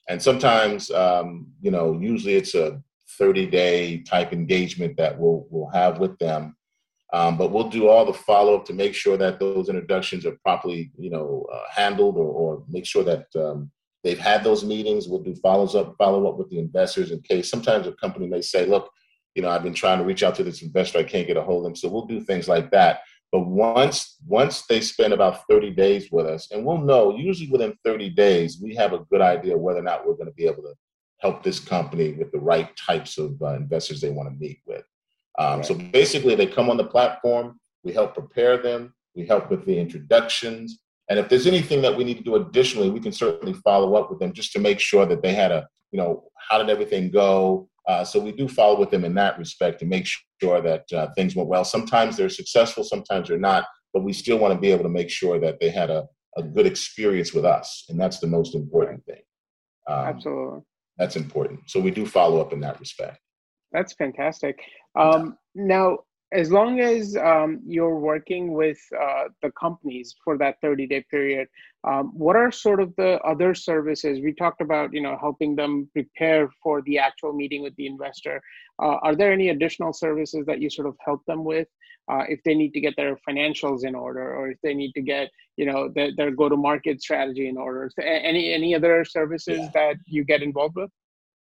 And 0.09 0.21
sometimes 0.21 0.91
um, 0.91 1.47
you 1.61 1.71
know 1.71 1.97
usually 1.99 2.35
it's 2.35 2.55
a 2.55 2.81
30 3.17 3.47
day 3.47 3.99
type 3.99 4.33
engagement 4.33 4.97
that 4.97 5.17
we'll, 5.17 5.45
we'll 5.49 5.69
have 5.71 5.99
with 5.99 6.17
them. 6.19 6.55
Um, 7.11 7.37
but 7.37 7.51
we'll 7.51 7.69
do 7.69 7.87
all 7.87 8.05
the 8.05 8.13
follow 8.13 8.55
up 8.55 8.65
to 8.65 8.73
make 8.73 8.93
sure 8.93 9.17
that 9.17 9.39
those 9.39 9.67
introductions 9.67 10.25
are 10.25 10.37
properly, 10.45 10.91
you 10.97 11.09
know, 11.09 11.45
uh, 11.51 11.63
handled, 11.71 12.17
or, 12.17 12.27
or, 12.27 12.63
make 12.69 12.85
sure 12.85 13.03
that 13.03 13.25
um, 13.35 13.71
they've 14.03 14.19
had 14.19 14.43
those 14.43 14.63
meetings. 14.63 15.07
We'll 15.07 15.23
do 15.23 15.33
follows 15.35 15.75
up, 15.75 15.95
follow 15.97 16.29
up 16.29 16.37
with 16.37 16.49
the 16.49 16.59
investors 16.59 17.09
in 17.09 17.21
case 17.21 17.49
sometimes 17.49 17.87
a 17.87 17.93
company 17.93 18.27
may 18.27 18.41
say, 18.41 18.67
"Look, 18.67 18.91
you 19.33 19.41
know, 19.41 19.49
I've 19.49 19.63
been 19.63 19.73
trying 19.73 19.97
to 19.97 20.05
reach 20.05 20.21
out 20.21 20.35
to 20.35 20.43
this 20.43 20.61
investor, 20.61 20.99
I 20.99 21.03
can't 21.03 21.25
get 21.25 21.37
a 21.37 21.41
hold 21.41 21.59
of 21.59 21.63
them." 21.63 21.75
So 21.75 21.89
we'll 21.89 22.05
do 22.05 22.21
things 22.21 22.47
like 22.47 22.69
that. 22.71 23.01
But 23.31 23.47
once 23.47 24.17
once 24.27 24.63
they 24.67 24.81
spend 24.81 25.13
about 25.13 25.47
30 25.49 25.71
days 25.71 26.09
with 26.11 26.27
us, 26.27 26.51
and 26.51 26.63
we'll 26.63 26.77
know 26.77 27.17
usually 27.17 27.49
within 27.49 27.77
30 27.83 28.11
days, 28.11 28.59
we 28.61 28.75
have 28.75 28.93
a 28.93 29.05
good 29.11 29.21
idea 29.21 29.57
whether 29.57 29.79
or 29.79 29.83
not 29.83 30.05
we're 30.05 30.13
going 30.13 30.27
to 30.27 30.33
be 30.33 30.45
able 30.45 30.63
to 30.63 30.73
help 31.19 31.43
this 31.43 31.59
company 31.59 32.13
with 32.13 32.31
the 32.31 32.39
right 32.39 32.69
types 32.77 33.17
of 33.17 33.41
uh, 33.41 33.55
investors 33.55 33.99
they 33.99 34.09
want 34.09 34.29
to 34.29 34.39
meet 34.39 34.59
with. 34.65 34.83
Um, 35.37 35.57
right. 35.57 35.65
So 35.65 35.73
basically, 35.75 36.35
they 36.35 36.47
come 36.47 36.69
on 36.69 36.77
the 36.77 36.85
platform, 36.85 37.59
we 37.83 37.93
help 37.93 38.13
prepare 38.13 38.57
them, 38.57 38.93
we 39.15 39.25
help 39.25 39.49
with 39.49 39.65
the 39.65 39.77
introductions. 39.77 40.79
And 41.09 41.17
if 41.17 41.29
there's 41.29 41.47
anything 41.47 41.81
that 41.81 41.95
we 41.95 42.03
need 42.03 42.17
to 42.17 42.23
do 42.23 42.35
additionally, 42.35 42.89
we 42.89 42.99
can 42.99 43.11
certainly 43.11 43.53
follow 43.53 43.95
up 43.95 44.09
with 44.09 44.19
them 44.19 44.33
just 44.33 44.51
to 44.53 44.59
make 44.59 44.79
sure 44.79 45.05
that 45.05 45.23
they 45.23 45.33
had 45.33 45.51
a, 45.51 45.67
you 45.91 45.97
know, 45.97 46.25
how 46.49 46.57
did 46.57 46.69
everything 46.69 47.09
go? 47.09 47.67
Uh, 47.87 48.03
so 48.03 48.19
we 48.19 48.31
do 48.31 48.47
follow 48.47 48.79
with 48.79 48.91
them 48.91 49.03
in 49.03 49.15
that 49.15 49.39
respect 49.39 49.79
to 49.79 49.85
make 49.85 50.07
sure 50.41 50.61
that 50.61 50.83
uh, 50.93 51.07
things 51.15 51.35
went 51.35 51.49
well. 51.49 51.63
Sometimes 51.63 52.15
they're 52.15 52.29
successful, 52.29 52.83
sometimes 52.83 53.27
they're 53.27 53.39
not, 53.39 53.65
but 53.93 54.03
we 54.03 54.13
still 54.13 54.37
want 54.37 54.53
to 54.53 54.59
be 54.59 54.71
able 54.71 54.83
to 54.83 54.89
make 54.89 55.09
sure 55.09 55.39
that 55.39 55.59
they 55.59 55.71
had 55.71 55.89
a, 55.89 56.05
a 56.37 56.43
good 56.43 56.67
experience 56.67 57.33
with 57.33 57.45
us. 57.45 57.85
And 57.89 57.99
that's 57.99 58.19
the 58.19 58.27
most 58.27 58.53
important 58.53 59.03
thing. 59.05 59.21
Um, 59.87 60.05
Absolutely 60.05 60.61
that's 60.99 61.15
important. 61.15 61.61
So 61.67 61.79
we 61.79 61.91
do 61.91 62.05
follow 62.05 62.41
up 62.41 62.53
in 62.53 62.59
that 62.59 62.79
respect. 62.79 63.19
That's 63.71 63.93
fantastic. 63.93 64.59
Um, 64.95 65.37
now, 65.53 65.99
as 66.31 66.51
long 66.51 66.79
as 66.79 67.17
um, 67.17 67.59
you're 67.65 67.97
working 67.97 68.53
with 68.53 68.79
uh, 68.99 69.25
the 69.41 69.51
companies 69.51 70.15
for 70.23 70.37
that 70.37 70.57
30 70.61 70.87
day 70.87 71.03
period 71.09 71.47
um, 71.85 72.11
what 72.13 72.35
are 72.35 72.51
sort 72.51 72.79
of 72.79 72.93
the 72.97 73.19
other 73.21 73.53
services 73.55 74.19
we 74.21 74.33
talked 74.33 74.61
about 74.61 74.93
you 74.93 75.01
know 75.01 75.17
helping 75.19 75.55
them 75.55 75.89
prepare 75.93 76.49
for 76.61 76.81
the 76.83 76.97
actual 76.97 77.33
meeting 77.33 77.63
with 77.63 77.75
the 77.77 77.87
investor 77.87 78.41
uh, 78.81 78.97
are 79.01 79.15
there 79.15 79.31
any 79.31 79.49
additional 79.49 79.93
services 79.93 80.45
that 80.45 80.61
you 80.61 80.69
sort 80.69 80.87
of 80.87 80.95
help 81.03 81.25
them 81.25 81.43
with 81.43 81.67
uh, 82.11 82.23
if 82.27 82.39
they 82.43 82.55
need 82.55 82.73
to 82.73 82.79
get 82.79 82.95
their 82.95 83.17
financials 83.27 83.85
in 83.85 83.95
order 83.95 84.35
or 84.35 84.49
if 84.51 84.57
they 84.61 84.73
need 84.73 84.91
to 84.93 85.01
get 85.01 85.29
you 85.57 85.65
know 85.65 85.89
their, 85.89 86.11
their 86.15 86.31
go 86.31 86.47
to 86.47 86.57
market 86.57 87.01
strategy 87.01 87.47
in 87.47 87.57
order 87.57 87.89
any 87.99 88.53
any 88.53 88.75
other 88.75 89.03
services 89.03 89.59
yeah. 89.59 89.69
that 89.73 89.95
you 90.05 90.23
get 90.23 90.43
involved 90.43 90.75
with 90.75 90.91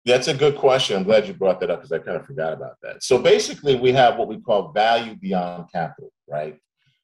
that's 0.06 0.28
a 0.28 0.34
good 0.34 0.56
question. 0.56 0.96
I'm 0.96 1.04
glad 1.04 1.28
you 1.28 1.34
brought 1.34 1.60
that 1.62 1.72
up 1.72 1.80
because 1.80 1.92
I 1.92 2.00
kind 2.00 2.18
of 2.18 2.26
forgot 2.26 2.54
about 2.54 2.76
that. 2.84 3.04
So 3.04 3.18
basically, 3.18 3.76
we 3.76 3.92
have 3.94 4.18
what 4.18 4.28
we 4.28 4.40
call 4.40 4.72
value 4.72 5.16
beyond 5.16 5.72
capital, 5.72 6.12
right? 6.28 6.58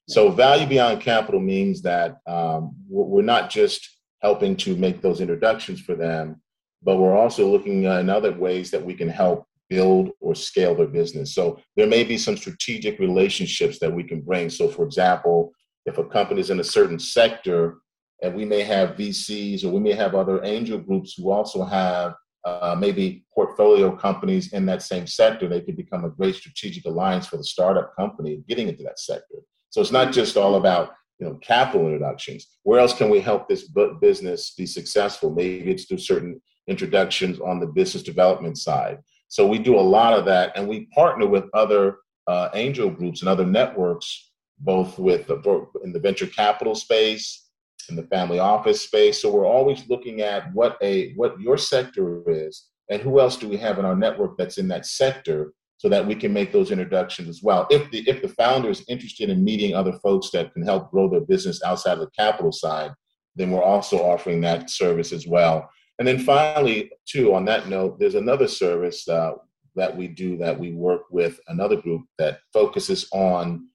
So 0.08 0.30
value 0.30 0.68
beyond 0.68 1.02
capital 1.02 1.40
means 1.40 1.82
that 1.84 2.18
um, 2.28 2.76
we're 2.88 3.22
not 3.22 3.50
just 3.50 3.98
helping 4.22 4.56
to 4.58 4.76
make 4.76 5.02
those 5.02 5.22
introductions 5.22 5.82
for 5.82 5.96
them, 5.96 6.42
but 6.84 6.98
we're 6.98 7.18
also 7.18 7.50
looking 7.50 7.84
in 7.84 8.10
other 8.10 8.34
ways 8.34 8.72
that 8.72 8.84
we 8.84 8.94
can 8.94 9.10
help 9.10 9.48
build 9.70 10.12
or 10.20 10.36
scale 10.36 10.76
their 10.76 10.88
business. 10.88 11.34
So 11.34 11.60
there 11.78 11.88
may 11.88 12.04
be 12.04 12.18
some 12.18 12.36
strategic 12.38 13.00
relationships 13.00 13.80
that 13.80 13.92
we 13.92 14.04
can 14.04 14.22
bring. 14.22 14.50
So, 14.50 14.68
for 14.68 14.84
example, 14.84 15.54
if 15.86 15.98
a 15.98 16.04
company 16.04 16.42
is 16.42 16.50
in 16.50 16.60
a 16.60 16.64
certain 16.64 17.00
sector, 17.00 17.78
and 18.22 18.36
we 18.36 18.46
may 18.46 18.62
have 18.62 18.98
VCs 18.98 19.64
or 19.64 19.70
we 19.70 19.80
may 19.80 19.94
have 19.94 20.14
other 20.14 20.44
angel 20.44 20.78
groups 20.78 21.16
who 21.18 21.32
also 21.32 21.64
have 21.64 22.14
uh, 22.44 22.76
maybe 22.78 23.24
portfolio 23.34 23.96
companies 23.96 24.54
in 24.54 24.66
that 24.66 24.82
same 24.82 25.06
sector, 25.06 25.48
they 25.48 25.62
could 25.62 25.78
become 25.78 26.06
a 26.06 26.10
great 26.10 26.36
strategic 26.36 26.86
alliance 26.86 27.28
for 27.28 27.38
the 27.38 27.44
startup 27.44 27.96
company 27.96 28.44
getting 28.48 28.68
into 28.68 28.84
that 28.84 29.00
sector. 29.00 29.40
So 29.70 29.80
it's 29.82 29.92
not 29.92 30.12
just 30.12 30.38
all 30.38 30.56
about 30.56 30.92
you 31.20 31.28
know 31.28 31.36
capital 31.36 31.86
introductions. 31.86 32.48
Where 32.64 32.80
else 32.80 32.94
can 32.94 33.10
we 33.10 33.20
help 33.20 33.48
this 33.48 33.70
business 34.02 34.54
be 34.58 34.66
successful? 34.66 35.30
Maybe 35.30 35.72
it's 35.72 35.86
through 35.86 36.00
certain 36.00 36.42
introductions 36.68 37.40
on 37.40 37.60
the 37.60 37.68
business 37.68 38.04
development 38.04 38.58
side. 38.58 39.00
So 39.28 39.48
we 39.48 39.60
do 39.60 39.80
a 39.80 39.90
lot 39.98 40.18
of 40.18 40.26
that, 40.26 40.52
and 40.56 40.68
we 40.68 40.88
partner 40.88 41.28
with 41.28 41.46
other 41.54 42.00
uh, 42.28 42.50
angel 42.54 42.90
groups 42.90 43.22
and 43.22 43.30
other 43.30 43.46
networks, 43.46 44.32
both 44.60 45.00
with 45.00 45.28
the, 45.28 45.68
in 45.84 45.94
the 45.94 46.00
venture 46.00 46.28
capital 46.28 46.76
space 46.76 47.51
in 47.92 47.96
the 47.96 48.08
family 48.08 48.40
office 48.40 48.82
space. 48.82 49.22
So 49.22 49.32
we're 49.32 49.46
always 49.46 49.88
looking 49.88 50.22
at 50.22 50.52
what 50.54 50.78
a 50.82 51.14
what 51.14 51.40
your 51.40 51.58
sector 51.58 52.24
is 52.28 52.70
and 52.90 53.02
who 53.02 53.20
else 53.20 53.38
do 53.38 53.48
we 53.48 53.58
have 53.58 53.78
in 53.78 53.86
our 53.86 53.96
network 53.96 54.38
that's 54.38 54.58
in 54.58 54.68
that 54.70 54.86
sector 54.86 55.54
so 55.78 55.90
that 55.90 56.06
we 56.06 56.16
can 56.16 56.32
make 56.32 56.52
those 56.52 56.72
introductions 56.72 57.28
as 57.28 57.42
well. 57.44 57.68
If 57.70 57.92
the 57.92 58.04
if 58.08 58.22
the 58.22 58.30
founder 58.30 58.70
is 58.70 58.84
interested 58.88 59.30
in 59.30 59.44
meeting 59.44 59.76
other 59.76 59.94
folks 59.94 60.32
that 60.32 60.54
can 60.54 60.64
help 60.64 60.92
grow 60.92 61.10
their 61.10 61.22
business 61.22 61.62
outside 61.64 61.94
of 61.94 62.00
the 62.00 62.12
capital 62.18 62.52
side, 62.52 62.92
then 63.36 63.52
we're 63.52 63.64
also 63.64 63.98
offering 63.98 64.42
that 64.42 64.70
service 64.70 65.12
as 65.12 65.28
well. 65.28 65.70
And 66.00 66.08
then 66.08 66.20
finally, 66.20 66.92
too, 67.06 67.34
on 67.34 67.46
that 67.46 67.68
note, 67.68 68.00
there's 68.00 68.16
another 68.16 68.48
service 68.48 69.08
uh, 69.08 69.34
that 69.76 69.96
we 69.96 70.08
do 70.08 70.38
that 70.38 70.60
we 70.60 70.72
work 70.72 71.04
with 71.12 71.40
another 71.48 71.80
group 71.80 72.04
that 72.18 72.40
focuses 72.52 73.08
on 73.12 73.68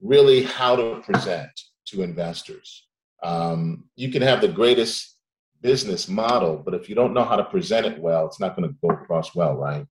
really 0.00 0.42
how 0.42 0.76
to 0.76 1.00
present 1.02 1.50
to 1.86 2.02
investors. 2.02 2.86
Um, 3.22 3.84
you 3.96 4.10
can 4.10 4.22
have 4.22 4.40
the 4.40 4.48
greatest 4.48 5.16
business 5.60 6.08
model, 6.08 6.56
but 6.56 6.74
if 6.74 6.88
you 6.88 6.94
don't 6.94 7.14
know 7.14 7.24
how 7.24 7.36
to 7.36 7.44
present 7.44 7.86
it 7.86 7.98
well, 7.98 8.26
it's 8.26 8.40
not 8.40 8.56
going 8.56 8.68
to 8.68 8.76
go 8.82 8.94
across 8.94 9.34
well, 9.34 9.54
right? 9.54 9.86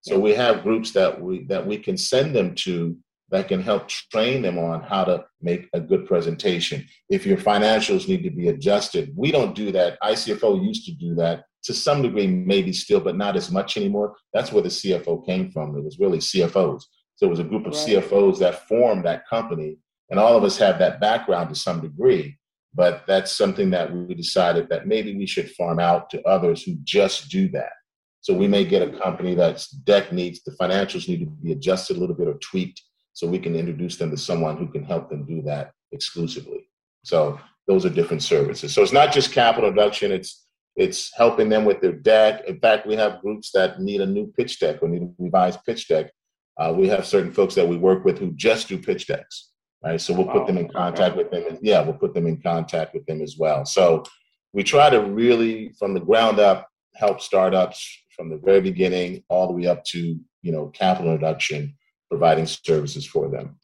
So 0.00 0.18
we 0.18 0.32
have 0.32 0.64
groups 0.64 0.90
that 0.92 1.20
we 1.20 1.44
that 1.44 1.64
we 1.64 1.78
can 1.78 1.96
send 1.96 2.34
them 2.34 2.56
to 2.56 2.96
that 3.30 3.48
can 3.48 3.62
help 3.62 3.88
train 3.88 4.42
them 4.42 4.58
on 4.58 4.82
how 4.82 5.04
to 5.04 5.24
make 5.40 5.68
a 5.72 5.80
good 5.80 6.06
presentation. 6.06 6.86
If 7.08 7.24
your 7.24 7.38
financials 7.38 8.08
need 8.08 8.24
to 8.24 8.30
be 8.30 8.48
adjusted, 8.48 9.12
we 9.16 9.30
don't 9.30 9.54
do 9.54 9.72
that. 9.72 9.98
ICFO 10.02 10.62
used 10.62 10.84
to 10.86 10.92
do 10.92 11.14
that 11.14 11.44
to 11.62 11.72
some 11.72 12.02
degree, 12.02 12.26
maybe 12.26 12.72
still, 12.72 13.00
but 13.00 13.16
not 13.16 13.36
as 13.36 13.50
much 13.50 13.76
anymore. 13.76 14.16
That's 14.34 14.52
where 14.52 14.62
the 14.62 14.68
CFO 14.68 15.24
came 15.24 15.50
from. 15.50 15.76
It 15.76 15.84
was 15.84 15.98
really 15.98 16.18
CFOs. 16.18 16.82
So 17.14 17.26
it 17.26 17.30
was 17.30 17.38
a 17.38 17.44
group 17.44 17.66
of 17.66 17.72
right. 17.72 17.88
CFOs 17.88 18.38
that 18.40 18.68
formed 18.68 19.06
that 19.06 19.26
company, 19.28 19.78
and 20.10 20.18
all 20.18 20.36
of 20.36 20.44
us 20.44 20.58
have 20.58 20.78
that 20.80 21.00
background 21.00 21.48
to 21.48 21.54
some 21.54 21.80
degree 21.80 22.36
but 22.74 23.04
that's 23.06 23.32
something 23.32 23.70
that 23.70 23.92
we 23.92 24.14
decided 24.14 24.68
that 24.68 24.86
maybe 24.86 25.16
we 25.16 25.26
should 25.26 25.50
farm 25.50 25.78
out 25.78 26.08
to 26.10 26.22
others 26.22 26.62
who 26.62 26.76
just 26.84 27.28
do 27.28 27.48
that. 27.50 27.72
So 28.20 28.32
we 28.34 28.48
may 28.48 28.64
get 28.64 28.82
a 28.82 28.98
company 28.98 29.34
that's 29.34 29.68
deck 29.68 30.12
needs 30.12 30.42
the 30.42 30.52
financials 30.52 31.08
need 31.08 31.20
to 31.20 31.26
be 31.26 31.52
adjusted 31.52 31.96
a 31.96 32.00
little 32.00 32.14
bit 32.14 32.28
or 32.28 32.34
tweaked, 32.34 32.80
so 33.12 33.26
we 33.26 33.38
can 33.38 33.56
introduce 33.56 33.96
them 33.96 34.10
to 34.10 34.16
someone 34.16 34.56
who 34.56 34.68
can 34.68 34.84
help 34.84 35.10
them 35.10 35.26
do 35.26 35.42
that 35.42 35.72
exclusively. 35.90 36.68
So 37.04 37.38
those 37.66 37.84
are 37.84 37.90
different 37.90 38.22
services. 38.22 38.72
So 38.72 38.82
it's 38.82 38.92
not 38.92 39.12
just 39.12 39.32
capital 39.32 39.70
reduction; 39.70 40.12
it's 40.12 40.46
it's 40.76 41.10
helping 41.16 41.48
them 41.48 41.64
with 41.64 41.80
their 41.80 41.92
deck. 41.92 42.44
In 42.46 42.58
fact, 42.60 42.86
we 42.86 42.94
have 42.94 43.20
groups 43.20 43.50
that 43.52 43.80
need 43.80 44.00
a 44.00 44.06
new 44.06 44.32
pitch 44.38 44.60
deck 44.60 44.82
or 44.82 44.88
need 44.88 45.02
a 45.02 45.10
revised 45.18 45.58
pitch 45.66 45.88
deck. 45.88 46.10
Uh, 46.58 46.72
we 46.76 46.88
have 46.88 47.04
certain 47.04 47.32
folks 47.32 47.54
that 47.56 47.66
we 47.66 47.76
work 47.76 48.04
with 48.04 48.18
who 48.18 48.32
just 48.32 48.68
do 48.68 48.78
pitch 48.78 49.08
decks 49.08 49.51
right? 49.84 50.00
So 50.00 50.14
we'll 50.14 50.26
put 50.26 50.46
them 50.46 50.58
in 50.58 50.68
contact 50.68 51.16
with 51.16 51.30
them. 51.30 51.44
And, 51.48 51.58
Yeah, 51.62 51.82
we'll 51.82 51.94
put 51.94 52.14
them 52.14 52.26
in 52.26 52.40
contact 52.40 52.94
with 52.94 53.04
them 53.06 53.20
as 53.20 53.36
well. 53.38 53.64
So 53.64 54.04
we 54.52 54.62
try 54.62 54.90
to 54.90 55.00
really, 55.00 55.72
from 55.78 55.94
the 55.94 56.00
ground 56.00 56.38
up, 56.38 56.68
help 56.94 57.20
startups 57.20 58.04
from 58.14 58.28
the 58.28 58.36
very 58.36 58.60
beginning 58.60 59.24
all 59.28 59.46
the 59.46 59.54
way 59.54 59.66
up 59.66 59.84
to 59.84 60.18
you 60.42 60.52
know 60.52 60.66
capital 60.68 61.12
introduction, 61.12 61.74
providing 62.10 62.46
services 62.46 63.06
for 63.06 63.28
them. 63.28 63.56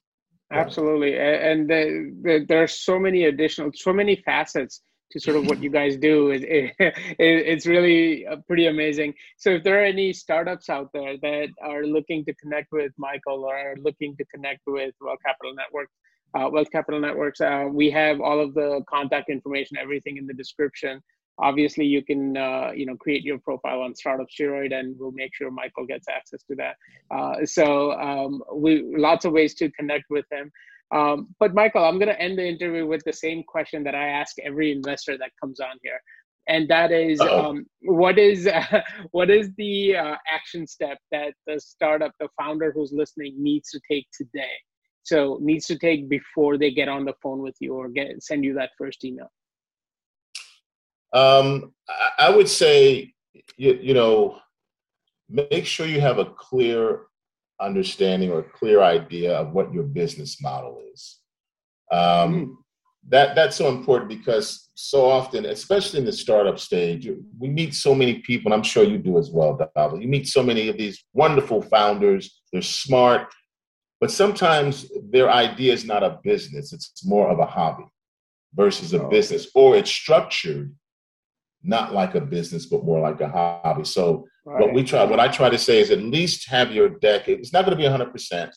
Absolutely, 0.50 1.18
and 1.18 1.68
the, 1.68 2.14
the, 2.22 2.46
there 2.48 2.62
are 2.62 2.68
so 2.68 2.98
many 2.98 3.24
additional, 3.24 3.70
so 3.74 3.92
many 3.92 4.16
facets 4.24 4.80
to 5.10 5.20
sort 5.26 5.36
of 5.36 5.46
what 5.46 5.62
you 5.62 5.70
guys 5.70 5.96
do. 5.96 6.30
It, 6.38 6.74
it, 6.80 7.46
it's 7.52 7.66
really 7.66 8.26
uh, 8.26 8.36
pretty 8.46 8.66
amazing. 8.66 9.14
So, 9.36 9.50
if 9.50 9.64
there 9.64 9.80
are 9.80 9.84
any 9.84 10.12
startups 10.12 10.68
out 10.68 10.90
there 10.92 11.16
that 11.18 11.48
are 11.62 11.84
looking 11.84 12.24
to 12.26 12.34
connect 12.34 12.68
with 12.72 12.92
Michael 12.98 13.44
or 13.44 13.56
are 13.56 13.76
looking 13.76 14.16
to 14.16 14.24
connect 14.26 14.60
with 14.66 14.94
Wealth 15.00 15.18
Capital 15.24 15.54
Network, 15.54 15.88
uh, 16.34 16.48
Wealth 16.50 16.70
Capital 16.70 17.00
Networks. 17.00 17.40
Uh, 17.40 17.68
we 17.70 17.90
have 17.90 18.20
all 18.20 18.40
of 18.40 18.54
the 18.54 18.82
contact 18.88 19.30
information, 19.30 19.76
everything 19.76 20.16
in 20.16 20.26
the 20.26 20.34
description. 20.34 21.02
Obviously, 21.40 21.86
you 21.86 22.04
can 22.04 22.36
uh, 22.36 22.72
you 22.74 22.84
know 22.84 22.96
create 22.96 23.22
your 23.22 23.38
profile 23.38 23.80
on 23.82 23.94
Startup 23.94 24.26
Steroid, 24.28 24.74
and 24.74 24.96
we'll 24.98 25.12
make 25.12 25.34
sure 25.34 25.50
Michael 25.50 25.86
gets 25.86 26.08
access 26.08 26.42
to 26.44 26.56
that. 26.56 26.76
Uh, 27.14 27.44
so 27.44 27.92
um, 27.92 28.42
we 28.52 28.84
lots 28.96 29.24
of 29.24 29.32
ways 29.32 29.54
to 29.54 29.70
connect 29.72 30.04
with 30.10 30.24
him. 30.32 30.50
Um, 30.94 31.28
but 31.38 31.54
Michael, 31.54 31.84
I'm 31.84 31.98
going 31.98 32.08
to 32.08 32.20
end 32.20 32.38
the 32.38 32.46
interview 32.46 32.86
with 32.86 33.02
the 33.04 33.12
same 33.12 33.42
question 33.42 33.84
that 33.84 33.94
I 33.94 34.08
ask 34.08 34.38
every 34.38 34.72
investor 34.72 35.18
that 35.18 35.30
comes 35.40 35.60
on 35.60 35.76
here, 35.82 36.00
and 36.48 36.66
that 36.68 36.92
is, 36.92 37.20
um, 37.20 37.66
what 37.82 38.18
is 38.18 38.48
what 39.10 39.30
is 39.30 39.50
the 39.58 39.96
uh, 39.96 40.16
action 40.32 40.66
step 40.66 40.98
that 41.12 41.34
the 41.46 41.60
startup, 41.60 42.12
the 42.18 42.28
founder 42.40 42.72
who's 42.72 42.92
listening, 42.92 43.34
needs 43.38 43.70
to 43.70 43.80
take 43.90 44.06
today? 44.16 44.56
So 45.02 45.38
needs 45.40 45.66
to 45.66 45.78
take 45.78 46.08
before 46.08 46.58
they 46.58 46.70
get 46.70 46.88
on 46.88 47.04
the 47.04 47.14
phone 47.22 47.40
with 47.40 47.56
you 47.60 47.74
or 47.74 47.88
get 47.88 48.22
send 48.22 48.44
you 48.44 48.54
that 48.54 48.70
first 48.78 49.04
email. 49.04 49.30
Um, 51.12 51.72
i 52.18 52.28
would 52.28 52.48
say 52.48 53.14
you, 53.56 53.78
you 53.80 53.94
know 53.94 54.38
make 55.28 55.66
sure 55.66 55.86
you 55.86 56.00
have 56.00 56.18
a 56.18 56.24
clear 56.24 57.07
understanding 57.60 58.30
or 58.30 58.42
clear 58.42 58.82
idea 58.82 59.34
of 59.36 59.52
what 59.52 59.72
your 59.72 59.84
business 59.84 60.40
model 60.40 60.80
is 60.92 61.18
um, 61.90 61.98
mm. 62.00 62.54
that 63.08 63.34
that's 63.34 63.56
so 63.56 63.68
important 63.68 64.08
because 64.08 64.70
so 64.74 65.08
often 65.08 65.46
especially 65.46 65.98
in 65.98 66.04
the 66.04 66.12
startup 66.12 66.58
stage 66.58 67.08
we 67.38 67.48
meet 67.48 67.74
so 67.74 67.94
many 67.94 68.20
people 68.20 68.52
and 68.52 68.58
i'm 68.58 68.64
sure 68.64 68.84
you 68.84 68.98
do 68.98 69.18
as 69.18 69.30
well 69.30 69.58
Dhaval. 69.58 70.00
you 70.00 70.08
meet 70.08 70.28
so 70.28 70.42
many 70.42 70.68
of 70.68 70.76
these 70.76 71.04
wonderful 71.12 71.62
founders 71.62 72.40
they're 72.52 72.62
smart 72.62 73.28
but 74.00 74.10
sometimes 74.10 74.90
their 75.10 75.30
idea 75.30 75.72
is 75.72 75.84
not 75.84 76.04
a 76.04 76.20
business, 76.22 76.72
it's 76.72 77.04
more 77.04 77.28
of 77.28 77.40
a 77.40 77.46
hobby 77.46 77.86
versus 78.54 78.94
a 78.94 79.02
oh. 79.02 79.08
business, 79.08 79.48
or 79.54 79.76
it's 79.76 79.90
structured 79.90 80.74
not 81.64 81.92
like 81.92 82.14
a 82.14 82.20
business, 82.20 82.66
but 82.66 82.84
more 82.84 83.00
like 83.00 83.20
a 83.20 83.28
hobby. 83.28 83.84
So 83.84 84.26
right. 84.48 84.60
what 84.60 84.74
we 84.74 84.82
try, 84.82 85.04
what 85.04 85.20
I 85.20 85.28
try 85.28 85.50
to 85.50 85.58
say 85.58 85.80
is 85.80 85.90
at 85.90 86.00
least 86.00 86.48
have 86.48 86.72
your 86.72 86.88
deck. 86.88 87.28
It's 87.28 87.52
not 87.52 87.64
going 87.64 87.76
to 87.76 87.82
be 87.82 87.88
100%, 87.88 88.50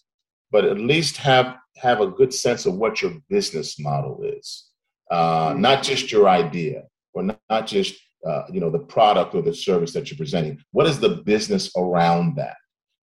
but 0.52 0.66
at 0.66 0.80
least 0.80 1.18
have 1.18 1.58
have 1.78 2.02
a 2.02 2.08
good 2.08 2.34
sense 2.34 2.66
of 2.66 2.76
what 2.76 3.02
your 3.02 3.14
business 3.30 3.80
model 3.80 4.22
is, 4.24 4.70
uh, 5.10 5.50
mm-hmm. 5.52 5.62
not 5.62 5.84
just 5.84 6.12
your 6.12 6.28
idea 6.28 6.84
or 7.14 7.24
not, 7.24 7.40
not 7.50 7.66
just 7.68 7.96
uh, 8.26 8.44
you 8.52 8.60
know 8.60 8.70
the 8.70 8.80
product 8.80 9.34
or 9.34 9.42
the 9.42 9.54
service 9.54 9.94
that 9.94 10.10
you're 10.10 10.18
presenting. 10.18 10.60
What 10.72 10.88
is 10.88 11.00
the 11.00 11.22
business 11.26 11.72
around 11.76 12.36
that? 12.36 12.58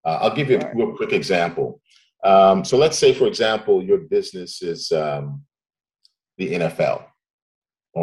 Uh, 0.05 0.19
I'll 0.21 0.35
give 0.35 0.51
you 0.51 0.59
a 0.59 0.73
real 0.75 0.95
quick 0.97 1.13
example. 1.13 1.81
Um, 2.25 2.65
so 2.65 2.77
let's 2.77 2.99
say, 2.99 3.15
for 3.15 3.27
example, 3.27 3.83
your 3.83 3.99
business 3.99 4.63
is 4.63 4.91
um, 4.93 5.43
the 6.37 6.53
NFL 6.55 7.05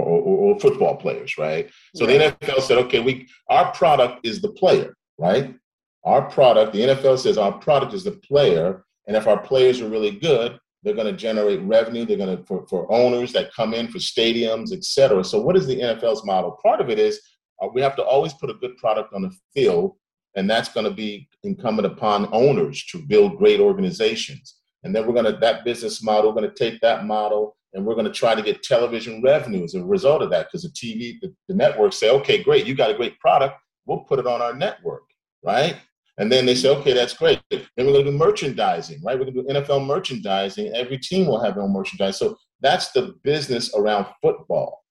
or, 0.03 0.19
or, 0.19 0.53
or, 0.53 0.59
football 0.59 0.95
players, 0.95 1.37
right? 1.37 1.69
So 1.95 2.05
the 2.05 2.13
NFL 2.13 2.61
said, 2.61 2.77
okay, 2.79 2.99
we 2.99 3.27
our 3.49 3.71
product 3.71 4.25
is 4.25 4.41
the 4.41 4.49
player, 4.49 4.95
right? 5.17 5.55
Our 6.03 6.29
product, 6.29 6.73
the 6.73 6.81
NFL 6.81 7.19
says 7.19 7.37
our 7.37 7.53
product 7.53 7.93
is 7.93 8.03
the 8.03 8.11
player, 8.11 8.85
And 9.07 9.15
if 9.17 9.27
our 9.27 9.39
players 9.39 9.81
are 9.81 9.89
really 9.89 10.11
good, 10.11 10.59
they're 10.83 10.93
going 10.93 11.07
to 11.07 11.19
generate 11.19 11.61
revenue. 11.61 12.05
They're 12.05 12.17
going 12.17 12.37
to 12.37 12.43
for, 12.45 12.65
for 12.67 12.91
owners 12.91 13.33
that 13.33 13.53
come 13.53 13.73
in 13.73 13.87
for 13.87 13.97
stadiums, 13.97 14.71
et 14.71 14.83
cetera. 14.83 15.23
So, 15.23 15.41
what 15.41 15.57
is 15.57 15.65
the 15.65 15.79
NFL's 15.79 16.23
model? 16.23 16.59
Part 16.63 16.79
of 16.79 16.91
it 16.91 16.99
is 16.99 17.19
uh, 17.61 17.67
we 17.73 17.81
have 17.81 17.95
to 17.95 18.03
always 18.03 18.33
put 18.33 18.51
a 18.51 18.53
good 18.53 18.77
product 18.77 19.11
on 19.13 19.23
the 19.23 19.35
field, 19.53 19.95
and 20.35 20.47
that's 20.47 20.69
going 20.69 20.85
to 20.85 20.93
be 20.93 21.27
incumbent 21.43 21.87
upon 21.87 22.29
owners 22.31 22.85
to 22.91 22.99
build 22.99 23.39
great 23.39 23.59
organizations. 23.59 24.57
And 24.83 24.95
then 24.95 25.07
we're 25.07 25.13
going 25.13 25.25
to 25.33 25.39
that 25.39 25.65
business 25.65 26.03
model. 26.03 26.29
We're 26.29 26.41
going 26.41 26.53
to 26.53 26.63
take 26.63 26.79
that 26.81 27.05
model 27.05 27.57
and 27.75 27.85
we're 27.85 27.93
going 27.93 28.05
to 28.05 28.11
try 28.11 28.33
to 28.33 28.41
get 28.41 28.63
television 28.63 29.21
revenue 29.21 29.63
as 29.63 29.75
a 29.75 29.83
result 29.83 30.21
of 30.21 30.29
that 30.31 30.47
because 30.47 30.63
the 30.63 30.69
TV, 30.69 31.19
the, 31.21 31.33
the 31.49 31.53
networks 31.53 31.99
say, 31.99 32.09
okay, 32.09 32.41
great, 32.41 32.65
you 32.65 32.73
got 32.73 32.89
a 32.89 32.95
great 32.95 33.19
product, 33.19 33.55
we'll 33.85 33.99
put 33.99 34.17
it 34.17 34.25
on 34.25 34.41
our 34.41 34.53
network, 34.53 35.03
right? 35.43 35.75
And 36.17 36.31
then 36.31 36.45
they 36.45 36.55
say, 36.55 36.69
okay, 36.69 36.93
that's 36.93 37.13
great. 37.13 37.41
Then 37.51 37.67
we're 37.77 37.91
going 37.91 38.05
to 38.05 38.11
do 38.11 38.17
merchandising, 38.17 39.03
right? 39.03 39.19
We're 39.19 39.25
going 39.25 39.35
to 39.35 39.43
do 39.43 39.61
NFL 39.61 39.85
merchandising. 39.85 40.73
Every 40.73 40.97
team 40.97 41.27
will 41.27 41.43
have 41.43 41.55
their 41.55 41.63
own 41.63 41.73
merchandise. 41.73 42.17
So 42.17 42.37
that's 42.61 42.91
the 42.91 43.15
business 43.23 43.75
around 43.75 44.07
football. 44.21 44.81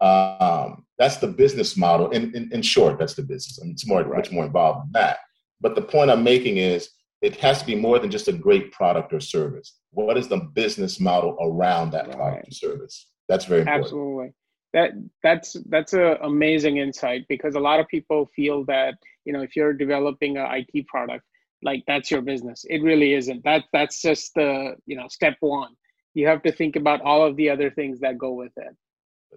Um, 0.00 0.84
that's 0.98 1.18
the 1.18 1.28
business 1.28 1.76
model. 1.76 2.10
In, 2.10 2.34
in, 2.34 2.50
in, 2.52 2.62
short, 2.62 2.98
that's 2.98 3.14
the 3.14 3.22
business. 3.22 3.58
And 3.58 3.70
it's 3.70 3.86
more, 3.86 4.02
right. 4.02 4.16
much 4.16 4.32
more 4.32 4.44
involved 4.44 4.86
than 4.86 4.92
that. 4.94 5.18
But 5.60 5.76
the 5.76 5.82
point 5.82 6.10
I'm 6.10 6.24
making 6.24 6.56
is 6.56 6.88
it 7.24 7.36
has 7.36 7.58
to 7.60 7.66
be 7.66 7.74
more 7.74 7.98
than 7.98 8.10
just 8.10 8.28
a 8.28 8.32
great 8.32 8.70
product 8.70 9.12
or 9.14 9.18
service. 9.18 9.78
What 9.92 10.18
is 10.18 10.28
the 10.28 10.40
business 10.52 11.00
model 11.00 11.36
around 11.40 11.90
that 11.92 12.08
right. 12.08 12.16
product 12.16 12.48
or 12.48 12.50
service? 12.50 13.06
That's 13.30 13.46
very 13.46 13.62
important. 13.62 13.84
Absolutely. 13.84 14.32
That 14.74 14.90
that's 15.22 15.56
that's 15.70 15.94
an 15.94 16.18
amazing 16.22 16.76
insight 16.76 17.24
because 17.28 17.54
a 17.54 17.60
lot 17.60 17.80
of 17.80 17.88
people 17.88 18.28
feel 18.36 18.64
that 18.66 18.94
you 19.24 19.32
know 19.32 19.40
if 19.40 19.56
you're 19.56 19.72
developing 19.72 20.36
an 20.36 20.46
IT 20.50 20.86
product, 20.86 21.24
like 21.62 21.82
that's 21.86 22.10
your 22.10 22.20
business. 22.20 22.66
It 22.68 22.82
really 22.82 23.14
isn't. 23.14 23.42
That 23.44 23.62
that's 23.72 24.02
just 24.02 24.32
the 24.34 24.74
you 24.84 24.96
know 24.96 25.08
step 25.08 25.36
one. 25.40 25.72
You 26.12 26.26
have 26.26 26.42
to 26.42 26.52
think 26.52 26.76
about 26.76 27.00
all 27.00 27.24
of 27.24 27.36
the 27.36 27.48
other 27.48 27.70
things 27.70 28.00
that 28.00 28.18
go 28.18 28.32
with 28.32 28.52
it. 28.56 28.76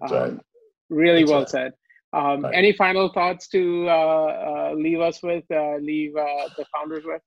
That's 0.00 0.12
um, 0.12 0.18
right. 0.18 0.38
Really 0.90 1.22
that's 1.22 1.30
well 1.30 1.40
right. 1.40 1.48
said. 1.48 1.72
Um, 2.12 2.42
right. 2.42 2.54
Any 2.54 2.72
final 2.72 3.08
thoughts 3.12 3.48
to 3.48 3.86
uh, 3.88 3.92
uh, 3.92 4.74
leave 4.76 5.00
us 5.00 5.22
with? 5.22 5.44
Uh, 5.50 5.76
leave 5.76 6.16
uh, 6.16 6.48
the 6.58 6.66
founders 6.74 7.04
with? 7.06 7.22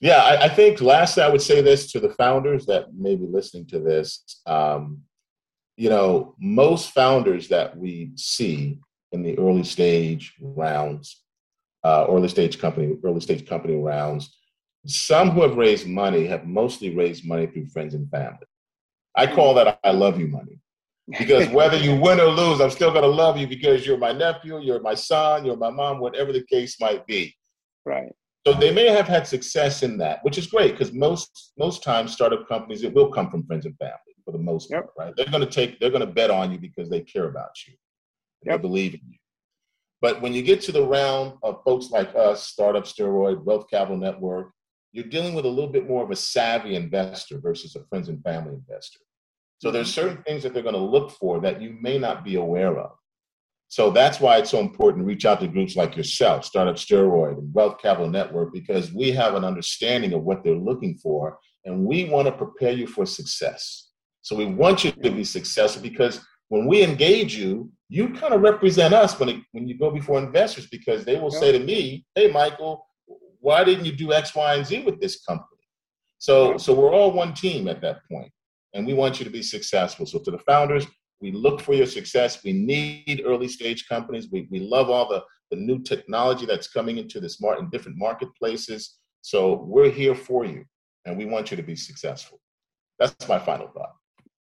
Yeah, 0.00 0.18
I, 0.18 0.44
I, 0.44 0.48
think 0.48 0.80
last 0.80 1.18
I 1.18 1.28
would 1.28 1.42
say 1.42 1.60
this 1.60 1.90
to 1.92 2.00
the 2.00 2.10
founders 2.10 2.66
that 2.66 2.94
may 2.94 3.16
be 3.16 3.26
listening 3.26 3.66
to 3.66 3.80
this. 3.80 4.40
Um, 4.46 5.02
you 5.76 5.90
know, 5.90 6.34
most 6.38 6.92
founders 6.92 7.48
that 7.48 7.76
we 7.76 8.12
see 8.14 8.78
in 9.12 9.22
the 9.22 9.36
early 9.38 9.64
stage 9.64 10.34
rounds, 10.40 11.22
uh, 11.84 12.06
early 12.08 12.28
stage 12.28 12.58
company, 12.60 12.96
early 13.04 13.20
stage 13.20 13.48
company 13.48 13.76
rounds, 13.76 14.36
some 14.86 15.30
who 15.30 15.42
have 15.42 15.56
raised 15.56 15.86
money 15.86 16.26
have 16.26 16.46
mostly 16.46 16.94
raised 16.94 17.26
money 17.26 17.46
through 17.46 17.66
friends 17.66 17.94
and 17.94 18.10
family. 18.10 18.46
I 19.16 19.26
call 19.26 19.54
that 19.54 19.80
I 19.82 19.90
love 19.90 20.18
you 20.18 20.28
money. 20.28 20.60
Because 21.18 21.48
whether 21.50 21.76
you 21.76 21.96
win 21.96 22.20
or 22.20 22.26
lose, 22.26 22.60
I'm 22.60 22.70
still 22.70 22.90
going 22.90 23.02
to 23.02 23.08
love 23.08 23.36
you 23.36 23.46
because 23.46 23.86
you're 23.86 23.98
my 23.98 24.12
nephew, 24.12 24.60
you're 24.60 24.80
my 24.80 24.94
son, 24.94 25.44
you're 25.44 25.56
my 25.56 25.70
mom, 25.70 25.98
whatever 25.98 26.32
the 26.32 26.44
case 26.44 26.80
might 26.80 27.06
be. 27.06 27.34
Right. 27.84 28.12
So 28.48 28.58
they 28.58 28.72
may 28.72 28.88
have 28.88 29.06
had 29.06 29.26
success 29.26 29.82
in 29.82 29.98
that, 29.98 30.24
which 30.24 30.38
is 30.38 30.46
great 30.46 30.72
because 30.72 30.94
most 30.94 31.52
most 31.58 31.82
times 31.82 32.14
startup 32.14 32.48
companies 32.48 32.82
it 32.82 32.94
will 32.94 33.10
come 33.10 33.30
from 33.30 33.44
friends 33.44 33.66
and 33.66 33.76
family 33.76 34.14
for 34.24 34.32
the 34.32 34.38
most 34.38 34.70
yep. 34.70 34.84
part, 34.84 34.94
right? 34.98 35.14
They're 35.16 35.26
going 35.26 35.44
to 35.44 35.50
take 35.50 35.78
they're 35.78 35.90
going 35.90 36.06
to 36.06 36.06
bet 36.06 36.30
on 36.30 36.50
you 36.50 36.58
because 36.58 36.88
they 36.88 37.02
care 37.02 37.28
about 37.28 37.50
you, 37.66 37.74
yep. 38.44 38.56
they 38.56 38.62
believe 38.62 38.94
in 38.94 39.00
you. 39.06 39.18
But 40.00 40.22
when 40.22 40.32
you 40.32 40.40
get 40.40 40.62
to 40.62 40.72
the 40.72 40.82
round 40.82 41.34
of 41.42 41.62
folks 41.62 41.90
like 41.90 42.14
us, 42.14 42.48
Startup 42.48 42.84
Steroid, 42.84 43.44
Wealth 43.44 43.68
Capital 43.68 43.98
Network, 43.98 44.52
you're 44.92 45.04
dealing 45.04 45.34
with 45.34 45.44
a 45.44 45.48
little 45.48 45.70
bit 45.70 45.86
more 45.86 46.02
of 46.02 46.10
a 46.10 46.16
savvy 46.16 46.74
investor 46.74 47.38
versus 47.40 47.76
a 47.76 47.84
friends 47.84 48.08
and 48.08 48.22
family 48.22 48.54
investor. 48.54 49.00
So 49.58 49.70
there's 49.70 49.92
mm-hmm. 49.92 50.08
certain 50.08 50.22
things 50.22 50.42
that 50.44 50.54
they're 50.54 50.62
going 50.62 50.74
to 50.74 50.80
look 50.80 51.10
for 51.10 51.38
that 51.40 51.60
you 51.60 51.76
may 51.82 51.98
not 51.98 52.24
be 52.24 52.36
aware 52.36 52.78
of. 52.78 52.97
So 53.70 53.90
that's 53.90 54.18
why 54.18 54.38
it's 54.38 54.50
so 54.50 54.60
important 54.60 55.02
to 55.02 55.06
reach 55.06 55.26
out 55.26 55.40
to 55.40 55.46
groups 55.46 55.76
like 55.76 55.94
yourself, 55.94 56.44
Startup 56.44 56.76
Steroid 56.76 57.38
and 57.38 57.52
Wealth 57.52 57.78
Capital 57.80 58.08
Network, 58.08 58.52
because 58.52 58.92
we 58.92 59.12
have 59.12 59.34
an 59.34 59.44
understanding 59.44 60.14
of 60.14 60.22
what 60.22 60.42
they're 60.42 60.54
looking 60.54 60.96
for 60.96 61.38
and 61.66 61.84
we 61.84 62.06
want 62.06 62.26
to 62.26 62.32
prepare 62.32 62.72
you 62.72 62.86
for 62.86 63.04
success. 63.04 63.90
So 64.22 64.34
we 64.34 64.46
want 64.46 64.84
you 64.84 64.92
to 64.92 65.10
be 65.10 65.22
successful 65.22 65.82
because 65.82 66.20
when 66.48 66.66
we 66.66 66.82
engage 66.82 67.36
you, 67.36 67.70
you 67.90 68.08
kind 68.14 68.32
of 68.32 68.40
represent 68.40 68.94
us 68.94 69.18
when, 69.20 69.28
it, 69.28 69.36
when 69.52 69.68
you 69.68 69.78
go 69.78 69.90
before 69.90 70.18
investors 70.18 70.66
because 70.66 71.04
they 71.04 71.18
will 71.18 71.30
say 71.30 71.52
to 71.52 71.58
me, 71.58 72.06
hey, 72.14 72.30
Michael, 72.30 72.86
why 73.40 73.64
didn't 73.64 73.84
you 73.84 73.92
do 73.92 74.12
X, 74.12 74.34
Y, 74.34 74.54
and 74.54 74.66
Z 74.66 74.82
with 74.84 75.00
this 75.00 75.22
company? 75.24 75.60
So, 76.18 76.56
so 76.56 76.74
we're 76.74 76.92
all 76.92 77.12
one 77.12 77.32
team 77.32 77.68
at 77.68 77.80
that 77.82 78.00
point, 78.10 78.30
and 78.74 78.86
we 78.86 78.94
want 78.94 79.18
you 79.18 79.24
to 79.24 79.30
be 79.30 79.42
successful. 79.42 80.04
So 80.04 80.18
to 80.18 80.30
the 80.30 80.38
founders, 80.38 80.86
we 81.20 81.32
look 81.32 81.60
for 81.60 81.74
your 81.74 81.86
success. 81.86 82.42
We 82.44 82.52
need 82.52 83.22
early 83.24 83.48
stage 83.48 83.88
companies. 83.88 84.28
We, 84.30 84.48
we 84.50 84.60
love 84.60 84.90
all 84.90 85.08
the, 85.08 85.22
the 85.50 85.56
new 85.56 85.82
technology 85.82 86.46
that's 86.46 86.68
coming 86.68 86.98
into 86.98 87.20
the 87.20 87.28
smart 87.28 87.58
in 87.58 87.70
different 87.70 87.98
marketplaces. 87.98 88.98
So 89.22 89.64
we're 89.66 89.90
here 89.90 90.14
for 90.14 90.44
you 90.44 90.64
and 91.04 91.18
we 91.18 91.24
want 91.24 91.50
you 91.50 91.56
to 91.56 91.62
be 91.62 91.76
successful. 91.76 92.40
That's 92.98 93.28
my 93.28 93.38
final 93.38 93.68
thought. 93.68 93.92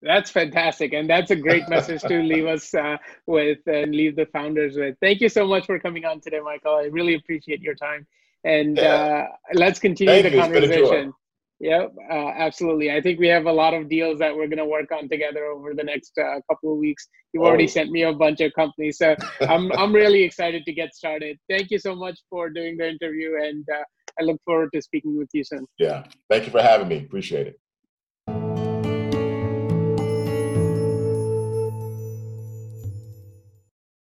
That's 0.03 0.31
fantastic. 0.31 0.93
And 0.93 1.09
that's 1.09 1.31
a 1.31 1.37
great 1.37 1.69
message 1.69 2.03
to 2.03 2.23
leave 2.23 2.47
us 2.47 2.75
uh, 2.75 2.97
with 3.27 3.59
and 3.67 3.95
leave 3.95 4.17
the 4.17 4.27
founders 4.27 4.77
with. 4.77 4.97
Thank 5.01 5.21
you 5.21 5.29
so 5.29 5.47
much 5.47 5.67
for 5.67 5.79
coming 5.79 6.05
on 6.05 6.21
today, 6.21 6.41
Michael. 6.41 6.77
I 6.77 6.85
really 6.85 7.15
appreciate 7.15 7.61
your 7.61 7.75
time. 7.75 8.07
And 8.45 8.77
yeah. 8.77 8.83
uh, 8.85 9.27
let's 9.55 9.79
continue 9.79 10.13
Thank 10.13 10.25
the 10.25 10.37
you. 10.37 10.43
conversation. 10.43 11.13
Yep, 11.65 11.95
uh, 12.11 12.29
absolutely. 12.37 12.93
I 12.93 13.01
think 13.01 13.19
we 13.19 13.29
have 13.29 13.47
a 13.47 13.53
lot 13.53 13.73
of 13.73 13.89
deals 13.89 14.19
that 14.19 14.37
we're 14.37 14.49
going 14.49 14.59
to 14.59 14.67
work 14.67 14.93
on 14.93 15.09
together 15.09 15.47
over 15.47 15.73
the 15.73 15.83
next 15.83 16.13
uh, 16.19 16.39
couple 16.51 16.75
of 16.75 16.79
weeks. 16.79 17.09
You've 17.33 17.43
oh. 17.43 17.47
already 17.47 17.67
sent 17.67 17.91
me 17.91 18.03
a 18.03 18.13
bunch 18.13 18.43
of 18.43 18.53
companies, 18.53 18.99
so 18.99 19.17
I'm 19.41 19.73
I'm 19.73 19.95
really 19.95 20.23
excited 20.23 20.67
to 20.67 20.73
get 20.75 20.95
started. 20.95 21.39
Thank 21.49 21.71
you 21.71 21.79
so 21.79 21.97
much 21.97 22.19
for 22.29 22.51
doing 22.51 22.77
the 22.77 22.87
interview, 22.87 23.37
and 23.43 23.65
uh, 23.75 23.83
I 24.21 24.25
look 24.25 24.43
forward 24.45 24.73
to 24.75 24.83
speaking 24.83 25.17
with 25.17 25.31
you 25.33 25.43
soon. 25.43 25.65
Yeah, 25.79 26.05
thank 26.29 26.45
you 26.45 26.53
for 26.53 26.61
having 26.61 26.87
me. 26.87 26.99
Appreciate 26.99 27.47
it. 27.47 27.59